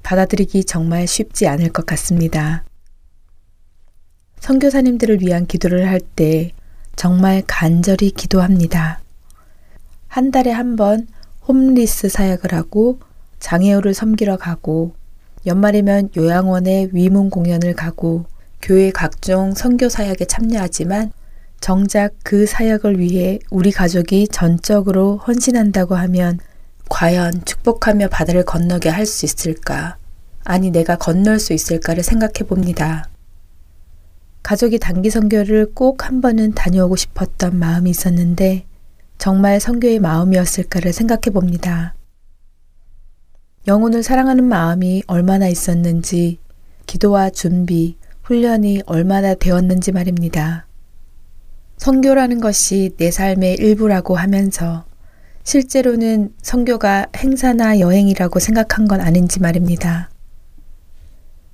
받아들이기 0.03 0.65
정말 0.65 1.07
쉽지 1.07 1.47
않을 1.47 1.69
것 1.69 1.85
같습니다. 1.85 2.63
선교사님들을 4.39 5.21
위한 5.21 5.45
기도를 5.47 5.87
할 5.89 5.99
때 6.15 6.51
정말 6.95 7.43
간절히 7.47 8.11
기도합니다. 8.11 9.01
한 10.07 10.31
달에 10.31 10.51
한 10.51 10.75
번 10.75 11.07
홈리스 11.47 12.09
사역을 12.09 12.53
하고 12.53 12.99
장애우를 13.39 13.93
섬기러 13.93 14.37
가고 14.37 14.93
연말이면 15.45 16.09
요양원에 16.17 16.89
위문 16.91 17.29
공연을 17.29 17.73
가고 17.75 18.25
교회 18.61 18.91
각종 18.91 19.53
선교 19.53 19.89
사역에 19.89 20.25
참여하지만 20.25 21.11
정작 21.59 22.13
그 22.23 22.45
사역을 22.45 22.99
위해 22.99 23.39
우리 23.49 23.71
가족이 23.71 24.27
전적으로 24.27 25.17
헌신한다고 25.17 25.95
하면 25.95 26.39
과연 26.89 27.43
축복하며 27.45 28.09
바다를 28.09 28.43
건너게 28.43 28.89
할 28.89 29.05
수 29.05 29.25
있을까? 29.25 29.97
아니, 30.43 30.69
내가 30.69 30.95
건널 30.97 31.39
수 31.39 31.53
있을까를 31.53 32.03
생각해 32.03 32.47
봅니다. 32.47 33.09
가족이 34.43 34.77
단기 34.77 35.09
선교를 35.09 35.73
꼭 35.73 36.05
한 36.05 36.21
번은 36.21 36.53
다녀오고 36.53 36.95
싶었던 36.95 37.57
마음이 37.57 37.89
있었는데 37.89 38.65
정말 39.17 39.59
선교의 39.59 39.97
마음이었을까를 39.99 40.93
생각해 40.93 41.31
봅니다. 41.33 41.95
영혼을 43.67 44.03
사랑하는 44.03 44.43
마음이 44.43 45.01
얼마나 45.07 45.47
있었는지, 45.47 46.37
기도와 46.85 47.31
준비, 47.31 47.97
훈련이 48.21 48.83
얼마나 48.85 49.33
되었는지 49.33 49.91
말입니다. 49.91 50.67
성교라는 51.77 52.39
것이 52.39 52.91
내 52.97 53.11
삶의 53.11 53.55
일부라고 53.55 54.15
하면서 54.15 54.85
실제로는 55.43 56.33
성교가 56.41 57.07
행사나 57.15 57.79
여행이라고 57.79 58.39
생각한 58.39 58.87
건 58.87 59.01
아닌지 59.01 59.39
말입니다. 59.39 60.09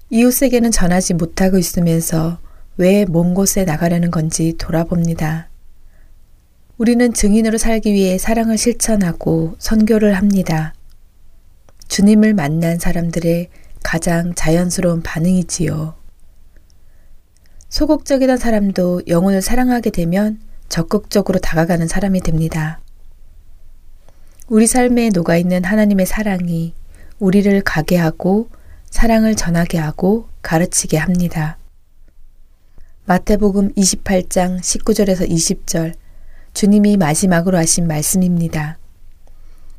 이웃에게는 0.09 0.71
전하지 0.71 1.15
못하고 1.15 1.57
있으면서 1.57 2.39
왜 2.77 3.05
먼 3.05 3.33
곳에 3.33 3.65
나가려는 3.65 4.11
건지 4.11 4.55
돌아봅니다. 4.57 5.49
우리는 6.77 7.13
증인으로 7.13 7.57
살기 7.57 7.93
위해 7.93 8.17
사랑을 8.17 8.57
실천하고 8.57 9.55
선교를 9.59 10.15
합니다. 10.15 10.73
주님을 11.89 12.33
만난 12.33 12.79
사람들의 12.79 13.49
가장 13.83 14.33
자연스러운 14.33 15.01
반응이지요. 15.03 16.00
소극적이던 17.71 18.35
사람도 18.37 19.03
영혼을 19.07 19.41
사랑하게 19.41 19.91
되면 19.91 20.39
적극적으로 20.67 21.39
다가가는 21.39 21.87
사람이 21.87 22.19
됩니다. 22.19 22.81
우리 24.49 24.67
삶에 24.67 25.09
녹아있는 25.13 25.63
하나님의 25.63 26.05
사랑이 26.05 26.73
우리를 27.19 27.61
가게 27.61 27.95
하고 27.95 28.49
사랑을 28.89 29.35
전하게 29.35 29.77
하고 29.77 30.27
가르치게 30.41 30.97
합니다. 30.97 31.57
마태복음 33.05 33.73
28장 33.75 34.59
19절에서 34.59 35.29
20절 35.29 35.93
주님이 36.53 36.97
마지막으로 36.97 37.57
하신 37.57 37.87
말씀입니다. 37.87 38.77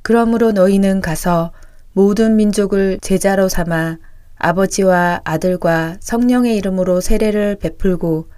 그러므로 0.01 0.53
너희는 0.53 1.03
가서 1.03 1.53
모든 1.93 2.37
민족을 2.37 2.99
제자로 3.03 3.51
삼아 3.51 3.99
아버지와 4.43 5.21
아들과 5.23 5.99
성령의 6.01 6.57
이름으로 6.57 7.01
세례를 7.01 7.57
베풀고 7.61 8.29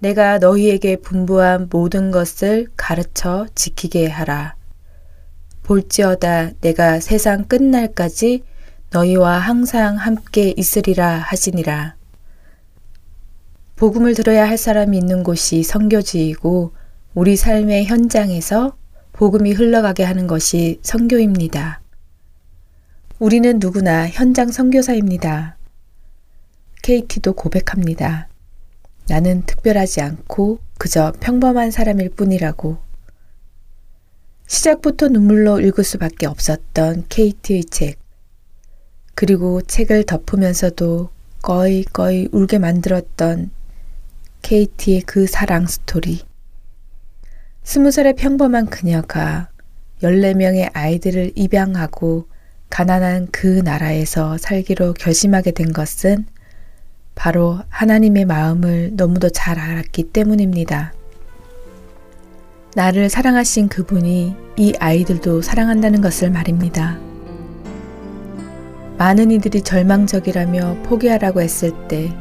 내가 0.00 0.38
너희에게 0.38 0.96
분부한 0.96 1.68
모든 1.70 2.10
것을 2.10 2.66
가르쳐 2.76 3.46
지키게 3.54 4.08
하라. 4.08 4.56
볼지어다 5.62 6.50
내가 6.60 6.98
세상 6.98 7.44
끝날까지 7.44 8.42
너희와 8.90 9.38
항상 9.38 9.96
함께 9.96 10.52
있으리라 10.56 11.18
하시니라. 11.18 11.94
복음을 13.76 14.14
들어야 14.14 14.48
할 14.48 14.58
사람이 14.58 14.98
있는 14.98 15.22
곳이 15.22 15.62
성교지이고 15.62 16.72
우리 17.14 17.36
삶의 17.36 17.86
현장에서 17.86 18.76
복음이 19.12 19.52
흘러가게 19.52 20.02
하는 20.02 20.26
것이 20.26 20.80
성교입니다. 20.82 21.82
우리는 23.18 23.58
누구나 23.58 24.06
현장 24.06 24.52
선교사입니다. 24.52 25.56
KT도 26.82 27.32
고백합니다. 27.32 28.28
나는 29.08 29.40
특별하지 29.46 30.02
않고 30.02 30.58
그저 30.76 31.14
평범한 31.18 31.70
사람일 31.70 32.10
뿐이라고. 32.10 32.76
시작부터 34.46 35.08
눈물로 35.08 35.60
읽을 35.60 35.82
수밖에 35.82 36.26
없었던 36.26 37.06
KT의 37.08 37.64
책. 37.64 37.98
그리고 39.14 39.62
책을 39.62 40.04
덮으면서도 40.04 41.08
거의 41.40 41.84
거의 41.84 42.28
울게 42.32 42.58
만들었던 42.58 43.50
KT의 44.42 45.00
그 45.06 45.26
사랑 45.26 45.66
스토리. 45.66 46.20
스무 47.62 47.90
살의 47.90 48.16
평범한 48.16 48.66
그녀가 48.66 49.48
14명의 50.02 50.68
아이들을 50.74 51.32
입양하고 51.34 52.28
가난한 52.70 53.28
그 53.32 53.46
나라에서 53.46 54.38
살기로 54.38 54.94
결심하게 54.94 55.52
된 55.52 55.72
것은 55.72 56.26
바로 57.14 57.60
하나님의 57.68 58.26
마음을 58.26 58.90
너무도 58.94 59.30
잘 59.30 59.58
알았기 59.58 60.12
때문입니다. 60.12 60.92
나를 62.74 63.08
사랑하신 63.08 63.68
그분이 63.68 64.36
이 64.58 64.74
아이들도 64.78 65.40
사랑한다는 65.40 66.02
것을 66.02 66.30
말입니다. 66.30 66.98
많은 68.98 69.30
이들이 69.30 69.62
절망적이라며 69.62 70.82
포기하라고 70.82 71.40
했을 71.40 71.72
때 71.88 72.14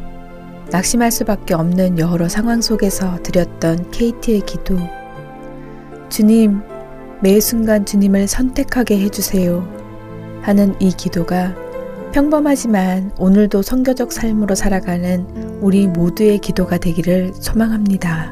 낙심할 0.72 1.12
수밖에 1.12 1.54
없는 1.54 2.00
여러 2.00 2.28
상황 2.30 2.62
속에서 2.62 3.22
드렸던 3.22 3.91
KT의 3.91 4.41
기도. 4.41 4.78
주님, 6.10 6.62
매 7.22 7.39
순간 7.39 7.86
주님을 7.86 8.28
선택하게 8.28 9.00
해주세요. 9.00 9.84
하는 10.46 10.76
이 10.80 10.91
기도가 10.91 11.56
평범하지만 12.14 13.14
오늘도 13.18 13.64
성교적 13.64 14.14
삶으로 14.14 14.54
살아가는 14.54 15.26
우리 15.60 15.88
모두의 15.88 16.38
기도가 16.38 16.78
되기를 16.78 17.34
소망합니다. 17.34 18.32